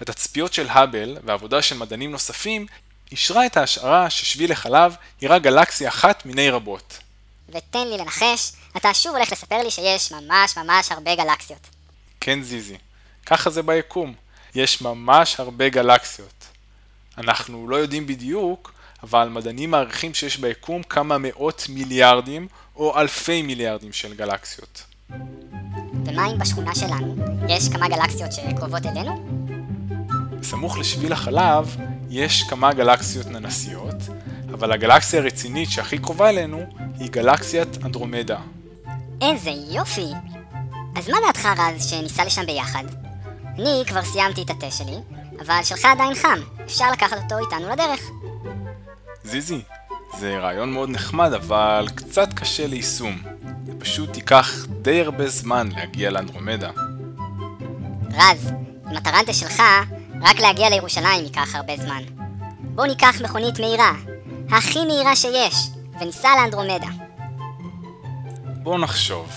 התצפיות 0.00 0.52
של 0.52 0.68
האבל 0.68 1.18
ועבודה 1.24 1.62
של 1.62 1.76
מדענים 1.76 2.10
נוספים 2.10 2.66
אישרה 3.12 3.46
את 3.46 3.56
ההשערה 3.56 4.10
ששביל 4.10 4.52
החלב 4.52 4.94
היא 5.20 5.30
רק 5.30 5.42
גלקסיה 5.42 5.88
אחת 5.88 6.26
מיני 6.26 6.50
רבות. 6.50 6.98
ותן 7.48 7.88
לי 7.88 7.98
לנחש, 7.98 8.52
אתה 8.76 8.94
שוב 8.94 9.16
הולך 9.16 9.32
לספר 9.32 9.62
לי 9.62 9.70
שיש 9.70 10.12
ממש 10.12 10.58
ממש 10.58 10.92
הרבה 10.92 11.14
גלקסיות. 11.14 11.66
כן 12.20 12.42
זיזי, 12.42 12.76
ככה 13.26 13.50
זה 13.50 13.62
ביקום. 13.62 14.14
יש 14.54 14.80
ממש 14.80 15.40
הרבה 15.40 15.68
גלקסיות. 15.68 16.44
אנחנו 17.18 17.68
לא 17.68 17.76
יודעים 17.76 18.06
בדיוק, 18.06 18.72
אבל 19.02 19.28
מדענים 19.28 19.70
מעריכים 19.70 20.14
שיש 20.14 20.36
ביקום 20.36 20.82
כמה 20.82 21.18
מאות 21.18 21.66
מיליארדים 21.68 22.48
או 22.76 22.98
אלפי 22.98 23.42
מיליארדים 23.42 23.92
של 23.92 24.14
גלקסיות. 24.14 24.82
ומה 26.06 26.26
אם 26.26 26.38
בשכונה 26.38 26.74
שלנו 26.74 27.16
יש 27.48 27.68
כמה 27.68 27.88
גלקסיות 27.88 28.32
שקרובות 28.32 28.86
אלינו? 28.86 29.26
בסמוך 30.40 30.78
לשביל 30.78 31.12
החלב 31.12 31.76
יש 32.10 32.42
כמה 32.42 32.72
גלקסיות 32.72 33.26
ננסיות, 33.26 33.94
אבל 34.48 34.72
הגלקסיה 34.72 35.20
הרצינית 35.20 35.70
שהכי 35.70 35.98
קרובה 35.98 36.28
אלינו 36.28 36.66
היא 36.98 37.10
גלקסיית 37.10 37.84
אנדרומדה. 37.84 38.38
איזה 39.22 39.50
יופי! 39.50 40.12
אז 40.96 41.08
מה 41.08 41.16
דעתך 41.26 41.48
רז 41.58 41.90
שניסע 41.90 42.24
לשם 42.24 42.46
ביחד? 42.46 42.84
אני 43.54 43.82
כבר 43.86 44.02
סיימתי 44.02 44.42
את 44.42 44.50
התה 44.50 44.70
שלי, 44.70 44.96
אבל 45.40 45.62
שלך 45.62 45.84
עדיין 45.84 46.14
חם, 46.14 46.38
אפשר 46.64 46.92
לקחת 46.92 47.16
אותו 47.22 47.38
איתנו 47.38 47.68
לדרך. 47.70 48.00
זיזי, 49.24 49.60
זה 50.18 50.38
רעיון 50.38 50.72
מאוד 50.72 50.90
נחמד, 50.90 51.32
אבל 51.32 51.88
קצת 51.94 52.32
קשה 52.32 52.66
ליישום. 52.66 53.18
זה 53.66 53.72
פשוט 53.78 54.16
ייקח 54.16 54.50
די 54.82 55.00
הרבה 55.00 55.28
זמן 55.28 55.68
להגיע 55.76 56.10
לאנדרומדה. 56.10 56.70
רז, 58.12 58.52
עם 58.90 58.96
הטרנטה 58.96 59.32
שלך, 59.32 59.62
רק 60.22 60.40
להגיע 60.40 60.70
לירושלים 60.70 61.24
ייקח 61.24 61.54
הרבה 61.54 61.76
זמן. 61.76 62.02
בוא 62.60 62.86
ניקח 62.86 63.20
מכונית 63.20 63.60
מהירה, 63.60 63.92
הכי 64.50 64.84
מהירה 64.84 65.16
שיש, 65.16 65.68
וניסע 66.00 66.28
לאנדרומדה. 66.36 67.05
בואו 68.66 68.78
נחשוב. 68.78 69.30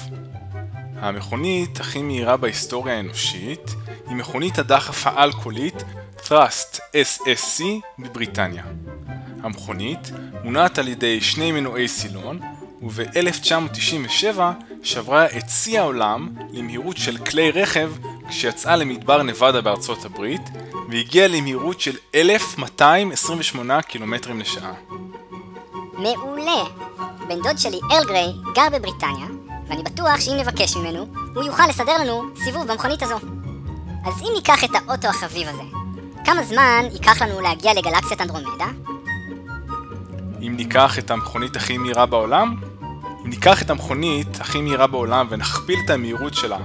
המכונית 0.96 1.80
הכי 1.80 2.02
מהירה 2.02 2.38
בהיסטוריה 2.38 2.96
האנושית 2.96 3.76
היא 4.08 4.16
מכונית 4.16 4.60
הדחף 4.60 5.08
האלכוהולית 5.08 5.84
Thrust 6.18 6.80
SSC 6.94 7.64
בבריטניה. 8.00 8.64
המכונית 9.44 10.12
מונעת 10.44 10.80
על 10.80 10.88
ידי 10.88 11.22
שני 11.22 11.52
מנועי 11.52 11.88
סילון, 11.88 12.40
וב-1997 12.82 14.40
שברה 14.84 15.26
את 15.26 15.50
שיא 15.50 15.80
העולם 15.80 16.30
למהירות 16.52 16.98
של 16.98 17.18
כלי 17.18 17.52
רכב 17.52 17.92
כשיצאה 18.30 18.76
למדבר 18.76 19.24
נבדה 19.24 19.62
בארצות 19.62 20.06
הברית, 20.06 20.50
והגיעה 20.90 21.28
למהירות 21.28 21.82
של 21.82 21.96
1,228 22.16 23.82
קילומטרים 23.82 24.40
לשעה. 24.40 24.74
מעולה! 25.94 26.64
בן 27.30 27.42
דוד 27.42 27.58
שלי, 27.58 27.80
ארל 27.92 28.06
גריי, 28.06 28.34
גר 28.56 28.68
בבריטניה, 28.74 29.26
ואני 29.68 29.84
בטוח 29.84 30.20
שאם 30.20 30.38
נבקש 30.40 30.78
ממנו, 30.78 31.08
הוא 31.36 31.44
יוכל 31.44 31.64
לסדר 31.70 31.98
לנו 32.02 32.24
סיבוב 32.44 32.68
במכונית 32.68 33.04
הזו. 33.04 33.16
אז 34.06 34.14
אם 34.22 34.28
ניקח 34.36 34.64
את 34.64 34.70
האוטו 34.76 35.08
החביב 35.08 35.48
הזה, 35.48 35.62
כמה 36.26 36.44
זמן 36.44 36.86
ייקח 36.92 37.22
לנו 37.22 37.42
להגיע 37.42 37.74
לגלקסיית 37.74 38.22
אנדרומדה? 38.22 38.66
אם 40.42 40.54
ניקח 40.58 41.00
את 41.00 41.12
המכונית 41.12 41.56
הכי 41.56 41.78
מהירה 41.78 42.06
בעולם? 42.06 42.56
אם 43.26 43.30
ניקח 43.30 43.62
את 43.62 43.70
המכונית 43.70 44.42
הכי 44.42 44.62
מהירה 44.62 44.88
בעולם 44.88 45.28
ונכפיל 45.30 45.80
את 45.86 45.90
המהירות 45.90 46.34
שלה, 46.34 46.58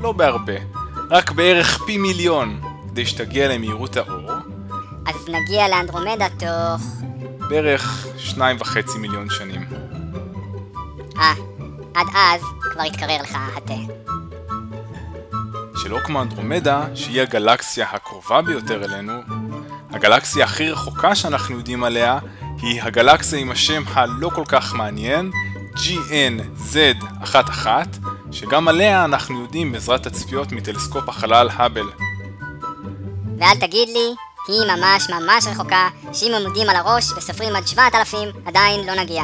לא 0.00 0.12
בהרבה, 0.12 0.56
רק 1.10 1.30
בערך 1.30 1.82
פי 1.86 1.98
מיליון, 1.98 2.60
כדי 2.90 3.06
שתגיע 3.06 3.48
למהירות 3.48 3.96
האור, 3.96 4.30
אז 5.06 5.28
נגיע 5.28 5.68
לאנדרומדה 5.68 6.26
תוך... 6.28 7.02
בערך 7.48 8.06
שניים 8.18 8.56
וחצי 8.60 8.98
מיליון 8.98 9.30
שנים. 9.30 9.81
אה, 11.18 11.32
עד 11.94 12.06
אז 12.14 12.40
כבר 12.72 12.84
יתקרר 12.84 13.22
לך 13.22 13.38
התה. 13.56 13.74
שלא 15.76 15.98
כמו 16.04 16.22
אנדרומדה, 16.22 16.84
שהיא 16.94 17.22
הגלקסיה 17.22 17.86
הקרובה 17.90 18.42
ביותר 18.42 18.84
אלינו, 18.84 19.12
הגלקסיה 19.90 20.44
הכי 20.44 20.70
רחוקה 20.70 21.14
שאנחנו 21.14 21.56
יודעים 21.56 21.84
עליה 21.84 22.18
היא 22.62 22.82
הגלקסיה 22.82 23.38
עם 23.38 23.50
השם 23.50 23.82
הלא 23.86 24.30
כל 24.34 24.44
כך 24.48 24.74
מעניין, 24.74 25.30
GNZ11, 25.74 27.66
שגם 28.32 28.68
עליה 28.68 29.04
אנחנו 29.04 29.42
יודעים 29.42 29.72
בעזרת 29.72 30.02
תצפיות 30.06 30.52
מטלסקופ 30.52 31.08
החלל 31.08 31.48
האבל. 31.52 31.86
ואל 33.38 33.56
תגיד 33.60 33.88
לי, 33.88 34.14
היא 34.48 34.76
ממש 34.76 35.10
ממש 35.10 35.46
רחוקה, 35.46 35.88
שאם 36.12 36.32
עומדים 36.44 36.68
על 36.68 36.76
הראש 36.76 37.12
וסופרים 37.12 37.56
עד 37.56 37.66
7,000, 37.66 38.28
עדיין 38.46 38.86
לא 38.86 38.94
נגיע. 38.94 39.22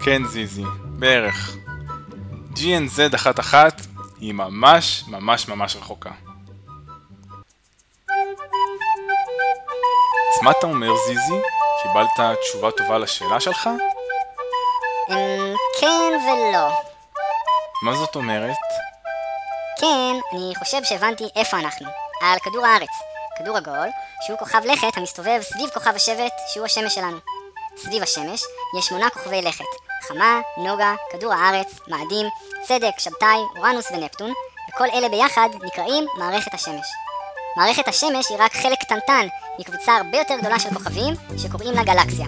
כן 0.00 0.24
זיזי, 0.24 0.64
בערך. 1.02 1.56
GNZ11 2.54 3.54
היא 4.20 4.34
ממש 4.34 5.04
ממש 5.08 5.48
ממש 5.48 5.76
רחוקה. 5.76 6.10
אז 10.34 10.42
מה 10.42 10.50
אתה 10.50 10.66
אומר 10.66 10.96
זיזי? 11.06 11.40
קיבלת 11.82 12.38
תשובה 12.40 12.70
טובה 12.70 12.98
לשאלה 12.98 13.40
שלך? 13.40 13.66
אמ, 15.10 15.54
כן 15.80 16.12
ולא. 16.26 16.68
מה 17.82 17.94
זאת 17.94 18.16
אומרת? 18.16 18.56
כן, 19.80 20.16
אני 20.32 20.52
חושב 20.58 20.84
שהבנתי 20.84 21.24
איפה 21.36 21.58
אנחנו. 21.58 21.88
על 22.22 22.38
כדור 22.38 22.66
הארץ. 22.66 22.90
כדור 23.38 23.56
עגול, 23.56 23.88
שהוא 24.26 24.38
כוכב 24.38 24.60
לכת 24.64 24.96
המסתובב 24.96 25.40
סביב 25.42 25.70
כוכב 25.74 25.92
השבט, 25.94 26.32
שהוא 26.52 26.66
השמש 26.66 26.94
שלנו. 26.94 27.18
סביב 27.76 28.02
השמש 28.02 28.42
יש 28.78 28.86
שמונה 28.86 29.10
כוכבי 29.10 29.42
לכת. 29.42 29.91
חמה, 30.08 30.40
נוגה, 30.58 30.94
כדור 31.12 31.32
הארץ, 31.32 31.80
מאדים, 31.88 32.26
צדק, 32.62 32.98
שבתאי, 32.98 33.38
אורנוס 33.56 33.90
ונפטון, 33.90 34.32
וכל 34.68 34.84
אלה 34.94 35.08
ביחד 35.08 35.48
נקראים 35.64 36.04
מערכת 36.18 36.54
השמש. 36.54 36.86
מערכת 37.56 37.88
השמש 37.88 38.30
היא 38.30 38.38
רק 38.40 38.52
חלק 38.52 38.78
קטנטן 38.80 39.26
מקבוצה 39.58 39.96
הרבה 39.96 40.18
יותר 40.18 40.34
גדולה 40.40 40.58
של 40.58 40.68
כוכבים 40.74 41.14
שקוראים 41.38 41.74
לה 41.74 41.84
גלקסיה. 41.84 42.26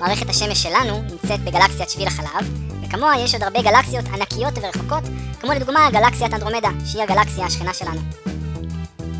מערכת 0.00 0.30
השמש 0.30 0.62
שלנו 0.62 1.02
נמצאת 1.02 1.40
בגלקסיית 1.40 1.90
שביל 1.90 2.06
החלב, 2.06 2.48
וכמוה 2.84 3.18
יש 3.18 3.34
עוד 3.34 3.42
הרבה 3.42 3.62
גלקסיות 3.62 4.04
ענקיות 4.14 4.54
ורחוקות, 4.62 5.02
כמו 5.40 5.52
לדוגמה 5.52 5.90
גלקסיית 5.90 6.34
אנדרומדה, 6.34 6.70
שהיא 6.86 7.02
הגלקסיה 7.02 7.46
השכנה 7.46 7.74
שלנו. 7.74 8.00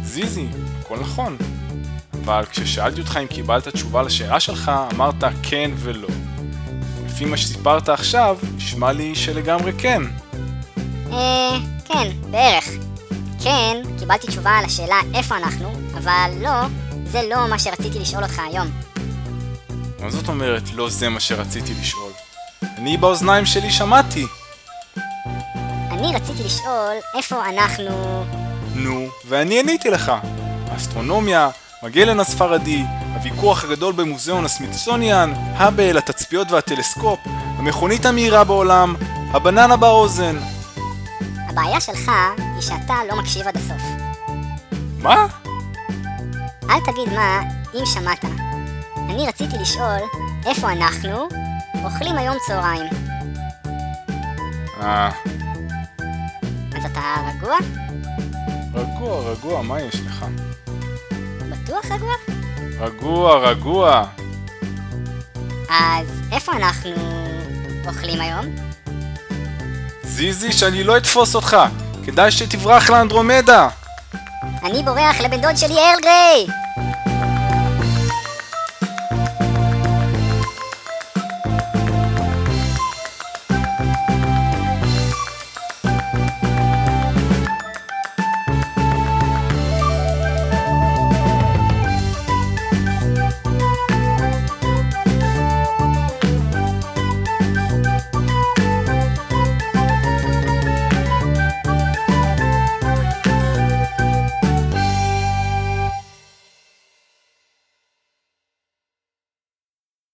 זיזי, 0.02 0.46
הכל 0.80 0.96
נכון. 0.98 1.36
אבל 2.24 2.44
כששאלתי 2.44 3.00
אותך 3.00 3.18
אם 3.22 3.26
קיבלת 3.26 3.68
תשובה 3.68 4.02
לשאלה 4.02 4.40
שלך, 4.40 4.70
אמרת 4.94 5.24
כן 5.42 5.70
ולא. 5.76 6.08
לפי 7.18 7.26
מה 7.26 7.36
שסיפרת 7.36 7.88
עכשיו, 7.88 8.38
נשמע 8.56 8.92
לי 8.92 9.14
שלגמרי 9.14 9.72
כן. 9.78 10.02
אה, 11.12 11.56
כן, 11.84 12.10
בערך. 12.30 12.68
כן, 13.42 13.76
קיבלתי 13.98 14.26
תשובה 14.26 14.50
על 14.50 14.64
השאלה 14.64 14.96
איפה 15.14 15.36
אנחנו, 15.36 15.72
אבל 15.94 16.30
לא, 16.40 16.50
זה 17.04 17.20
לא 17.30 17.48
מה 17.48 17.58
שרציתי 17.58 17.98
לשאול 17.98 18.22
אותך 18.22 18.38
היום. 18.38 18.66
מה 20.00 20.10
זאת 20.10 20.28
אומרת 20.28 20.62
לא 20.74 20.90
זה 20.90 21.08
מה 21.08 21.20
שרציתי 21.20 21.72
לשאול? 21.80 22.12
אני 22.62 22.96
באוזניים 22.96 23.46
שלי 23.46 23.70
שמעתי. 23.70 24.26
אני 25.90 26.14
רציתי 26.14 26.44
לשאול 26.44 26.94
איפה 27.14 27.48
אנחנו... 27.48 28.24
נו, 28.74 29.08
ואני 29.28 29.60
עניתי 29.60 29.90
לך. 29.90 30.12
האסטרונומיה, 30.70 31.50
מגלן 31.82 32.20
הספרדי, 32.20 32.84
הוויכוח 33.14 33.64
הגדול 33.64 33.92
במוזיאון 33.92 34.44
הסמיתסוניאן, 34.44 35.32
האבל, 35.34 35.98
התצפיות 35.98 36.50
והטלסקופ, 36.50 37.20
המכונית 37.58 38.06
המהירה 38.06 38.44
בעולם, 38.44 38.94
הבננה 39.30 39.76
באוזן. 39.76 40.36
הבעיה 41.48 41.80
שלך 41.80 42.10
היא 42.38 42.60
שאתה 42.60 42.94
לא 43.08 43.16
מקשיב 43.16 43.46
עד 43.46 43.56
הסוף. 43.56 43.82
מה? 44.98 45.26
אל 46.70 46.80
תגיד 46.86 47.12
מה 47.14 47.42
אם 47.74 47.86
שמעת. 47.86 48.24
אני 48.96 49.26
רציתי 49.28 49.56
לשאול 49.58 49.98
איפה 50.46 50.72
אנחנו 50.72 51.28
אוכלים 51.84 52.16
היום 52.16 52.36
צהריים. 52.46 52.86
אה, 54.80 55.10
אז 56.76 56.84
אתה 56.84 57.14
רגוע? 57.34 57.56
רגוע, 58.74 59.30
רגוע, 59.30 59.62
מה 59.62 59.80
יש 59.80 60.00
לך? 60.00 60.24
בטוח 61.68 61.84
רגוע? 61.90 62.14
רגוע, 62.80 63.38
רגוע. 63.38 64.04
אז 65.70 66.06
איפה 66.32 66.52
אנחנו 66.52 66.94
אוכלים 67.86 68.20
היום? 68.20 68.44
זיזי, 70.02 70.52
שאני 70.52 70.84
לא 70.84 70.96
אתפוס 70.96 71.34
אותך. 71.34 71.56
כדאי 72.06 72.30
שתברח 72.30 72.90
לאנדרומדה. 72.90 73.68
אני 74.64 74.82
בורח 74.82 75.20
לבן 75.20 75.40
דוד 75.40 75.56
שלי 75.56 75.78
ארל 75.78 76.00
גריי! 76.02 76.67